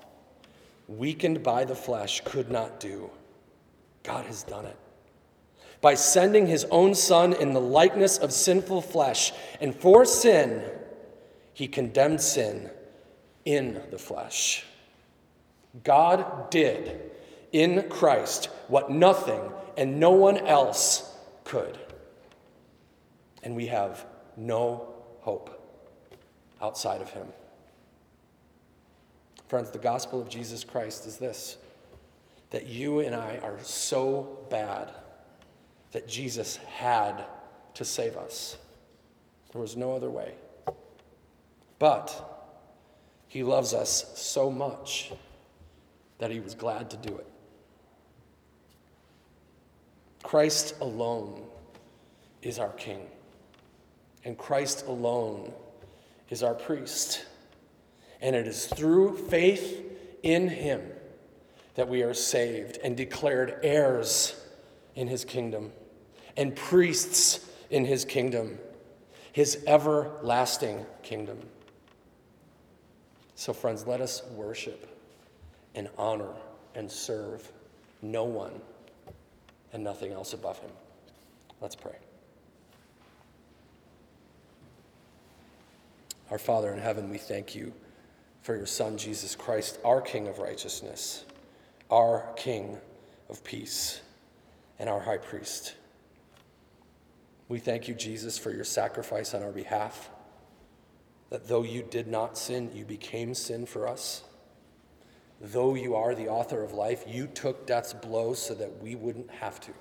weakened 0.88 1.42
by 1.42 1.64
the 1.64 1.74
flesh, 1.74 2.22
could 2.24 2.50
not 2.50 2.80
do. 2.80 3.10
God 4.02 4.24
has 4.26 4.42
done 4.42 4.64
it. 4.64 4.76
By 5.82 5.94
sending 5.94 6.46
his 6.46 6.66
own 6.70 6.94
Son 6.94 7.32
in 7.32 7.52
the 7.52 7.60
likeness 7.60 8.18
of 8.18 8.32
sinful 8.32 8.82
flesh, 8.82 9.32
and 9.60 9.74
for 9.74 10.04
sin, 10.04 10.62
he 11.54 11.68
condemned 11.68 12.20
sin 12.20 12.70
in 13.44 13.80
the 13.90 13.98
flesh. 13.98 14.64
God 15.84 16.50
did 16.50 17.10
in 17.52 17.88
Christ 17.88 18.46
what 18.68 18.90
nothing 18.90 19.40
and 19.76 19.98
no 19.98 20.10
one 20.10 20.38
else 20.38 21.16
could. 21.44 21.78
And 23.42 23.56
we 23.56 23.66
have 23.66 24.04
no 24.36 24.94
hope 25.20 25.56
outside 26.60 27.00
of 27.00 27.10
Him. 27.10 27.26
Friends, 29.48 29.70
the 29.70 29.78
gospel 29.78 30.20
of 30.20 30.28
Jesus 30.28 30.64
Christ 30.64 31.06
is 31.06 31.16
this 31.16 31.56
that 32.50 32.66
you 32.66 32.98
and 33.00 33.14
I 33.14 33.38
are 33.42 33.58
so 33.62 34.38
bad 34.50 34.90
that 35.92 36.08
Jesus 36.08 36.56
had 36.56 37.24
to 37.74 37.84
save 37.84 38.16
us. 38.16 38.56
There 39.52 39.60
was 39.60 39.76
no 39.76 39.94
other 39.94 40.10
way. 40.10 40.34
But 41.78 42.39
he 43.30 43.44
loves 43.44 43.72
us 43.74 44.10
so 44.16 44.50
much 44.50 45.12
that 46.18 46.32
he 46.32 46.40
was 46.40 46.54
glad 46.54 46.90
to 46.90 46.96
do 46.96 47.16
it. 47.16 47.26
Christ 50.24 50.74
alone 50.80 51.44
is 52.42 52.58
our 52.58 52.70
King, 52.70 53.06
and 54.24 54.36
Christ 54.36 54.84
alone 54.86 55.52
is 56.28 56.42
our 56.42 56.54
priest. 56.54 57.24
And 58.20 58.34
it 58.34 58.48
is 58.48 58.66
through 58.66 59.16
faith 59.28 59.80
in 60.24 60.48
him 60.48 60.82
that 61.76 61.88
we 61.88 62.02
are 62.02 62.14
saved 62.14 62.80
and 62.82 62.96
declared 62.96 63.60
heirs 63.62 64.44
in 64.96 65.06
his 65.06 65.24
kingdom 65.24 65.70
and 66.36 66.56
priests 66.56 67.48
in 67.70 67.84
his 67.84 68.04
kingdom, 68.04 68.58
his 69.32 69.62
everlasting 69.68 70.84
kingdom. 71.04 71.38
So, 73.40 73.54
friends, 73.54 73.86
let 73.86 74.02
us 74.02 74.22
worship 74.34 74.86
and 75.74 75.88
honor 75.96 76.34
and 76.74 76.92
serve 76.92 77.50
no 78.02 78.22
one 78.22 78.52
and 79.72 79.82
nothing 79.82 80.12
else 80.12 80.34
above 80.34 80.58
him. 80.58 80.68
Let's 81.58 81.74
pray. 81.74 81.96
Our 86.30 86.38
Father 86.38 86.70
in 86.70 86.80
heaven, 86.80 87.08
we 87.08 87.16
thank 87.16 87.54
you 87.54 87.72
for 88.42 88.54
your 88.54 88.66
Son, 88.66 88.98
Jesus 88.98 89.34
Christ, 89.34 89.78
our 89.86 90.02
King 90.02 90.28
of 90.28 90.38
righteousness, 90.38 91.24
our 91.90 92.30
King 92.36 92.76
of 93.30 93.42
peace, 93.42 94.02
and 94.78 94.86
our 94.86 95.00
high 95.00 95.16
priest. 95.16 95.76
We 97.48 97.58
thank 97.58 97.88
you, 97.88 97.94
Jesus, 97.94 98.36
for 98.36 98.50
your 98.50 98.64
sacrifice 98.64 99.32
on 99.32 99.42
our 99.42 99.50
behalf, 99.50 100.10
that 101.30 101.48
though 101.48 101.62
you 101.62 101.82
did 101.82 102.08
not 102.08 102.36
sin, 102.36 102.70
you 102.74 102.84
became 102.84 103.34
sin 103.34 103.64
for 103.64 103.88
us. 103.88 104.24
Though 105.40 105.74
you 105.74 105.94
are 105.94 106.14
the 106.14 106.28
author 106.28 106.62
of 106.62 106.72
life, 106.72 107.04
you 107.08 107.26
took 107.26 107.66
death's 107.66 107.94
blow 107.94 108.34
so 108.34 108.54
that 108.54 108.82
we 108.82 108.94
wouldn't 108.94 109.30
have 109.30 109.58
to. 109.60 109.72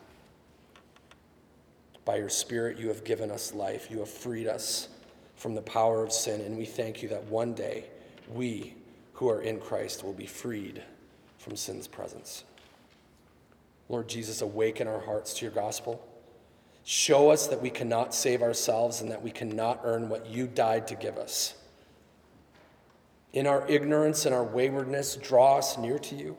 By 2.05 2.17
your 2.17 2.29
Spirit, 2.29 2.77
you 2.77 2.87
have 2.87 3.03
given 3.03 3.29
us 3.29 3.53
life. 3.53 3.91
You 3.91 3.99
have 3.99 4.09
freed 4.09 4.47
us 4.47 4.87
from 5.35 5.55
the 5.55 5.61
power 5.61 6.03
of 6.03 6.13
sin, 6.13 6.41
and 6.41 6.57
we 6.57 6.65
thank 6.65 7.01
you 7.01 7.09
that 7.09 7.23
one 7.25 7.53
day 7.53 7.85
we 8.31 8.75
who 9.13 9.29
are 9.29 9.41
in 9.41 9.59
Christ 9.59 10.03
will 10.03 10.13
be 10.13 10.25
freed 10.25 10.81
from 11.39 11.55
sin's 11.55 11.87
presence. 11.87 12.43
Lord 13.89 14.07
Jesus, 14.07 14.41
awaken 14.41 14.87
our 14.87 14.99
hearts 14.99 15.33
to 15.35 15.45
your 15.45 15.51
gospel. 15.53 16.05
Show 16.84 17.30
us 17.30 17.47
that 17.47 17.61
we 17.61 17.69
cannot 17.69 18.13
save 18.13 18.41
ourselves 18.41 19.01
and 19.01 19.11
that 19.11 19.21
we 19.21 19.32
cannot 19.32 19.82
earn 19.84 20.09
what 20.09 20.25
you 20.25 20.47
died 20.47 20.88
to 20.88 20.95
give 20.95 21.17
us. 21.17 21.55
In 23.34 23.45
our 23.45 23.67
ignorance 23.67 24.25
and 24.25 24.34
our 24.34 24.43
waywardness, 24.43 25.15
draw 25.15 25.57
us 25.57 25.77
near 25.77 25.99
to 25.99 26.15
you. 26.15 26.36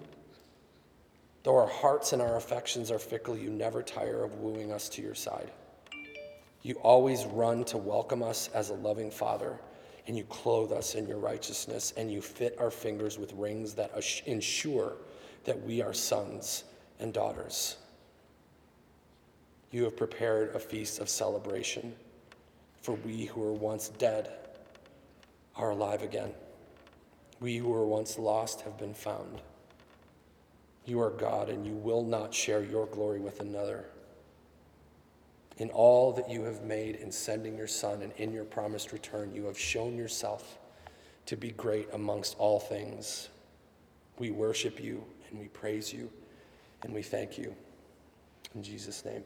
Though 1.43 1.57
our 1.57 1.69
hearts 1.69 2.13
and 2.13 2.21
our 2.21 2.37
affections 2.37 2.91
are 2.91 2.99
fickle, 2.99 3.37
you 3.37 3.51
never 3.51 3.83
tire 3.83 4.25
of 4.25 4.35
wooing 4.35 4.73
us 4.73 4.89
to 4.91 5.03
your 5.03 5.15
side. 5.15 5.53
You 6.63 6.75
always 6.83 7.25
run 7.25 7.65
to 7.65 7.79
welcome 7.79 8.23
us 8.23 8.51
as 8.53 8.69
a 8.71 8.75
loving 8.75 9.11
Father, 9.11 9.59
and 10.07 10.17
you 10.17 10.25
clothe 10.25 10.73
us 10.73 10.95
in 10.95 11.07
your 11.07 11.19
righteousness, 11.19 11.95
and 11.97 12.11
you 12.13 12.21
fit 12.21 12.57
our 12.59 12.71
fingers 12.71 13.19
with 13.19 13.33
rings 13.33 13.73
that 13.75 13.93
ensure 14.27 14.97
that 15.45 15.63
we 15.63 15.81
are 15.81 15.95
sons 15.95 16.65
and 16.99 17.15
daughters. 17.15 17.77
You 19.71 19.85
have 19.85 19.97
prepared 19.97 20.55
a 20.55 20.59
feast 20.59 20.99
of 20.99 21.09
celebration, 21.09 21.95
for 22.83 22.95
we 22.97 23.27
who 23.27 23.41
were 23.41 23.53
once 23.53 23.89
dead 23.89 24.33
are 25.57 25.71
alive 25.71 26.03
again. 26.03 26.33
We 27.39 27.57
who 27.57 27.69
were 27.69 27.87
once 27.87 28.19
lost 28.19 28.63
have 28.63 28.79
been 28.79 28.95
found. 28.95 29.41
You 30.87 31.01
are 31.01 31.11
God, 31.11 31.49
and 31.49 31.65
you 31.65 31.75
will 31.75 32.03
not 32.03 32.35
share 32.35 32.65
your 32.65 32.87
glory 32.87 33.21
with 33.21 33.41
another. 33.41 33.85
In 35.59 35.71
all 35.71 36.13
that 36.13 36.31
you 36.31 36.43
have 36.45 36.63
made 36.63 36.97
in 36.97 37.13
sending 37.13 37.57
your 37.57 37.67
Son 37.67 38.03
and 38.03 38.13
in 38.17 38.33
your 38.33 38.45
promised 38.45 38.93
return, 38.93 39.33
you 39.35 39.45
have 39.45 39.59
shown 39.59 39.97
yourself 39.97 40.59
to 41.27 41.37
be 41.37 41.51
great 41.53 41.89
amongst 41.93 42.35
all 42.39 42.59
things. 42.59 43.29
We 44.19 44.31
worship 44.31 44.83
you 44.83 45.05
and 45.29 45.39
we 45.39 45.49
praise 45.49 45.93
you 45.93 46.11
and 46.83 46.93
we 46.93 47.03
thank 47.03 47.39
you. 47.39 47.55
In 48.55 48.63
Jesus' 48.63 49.05
name. 49.05 49.23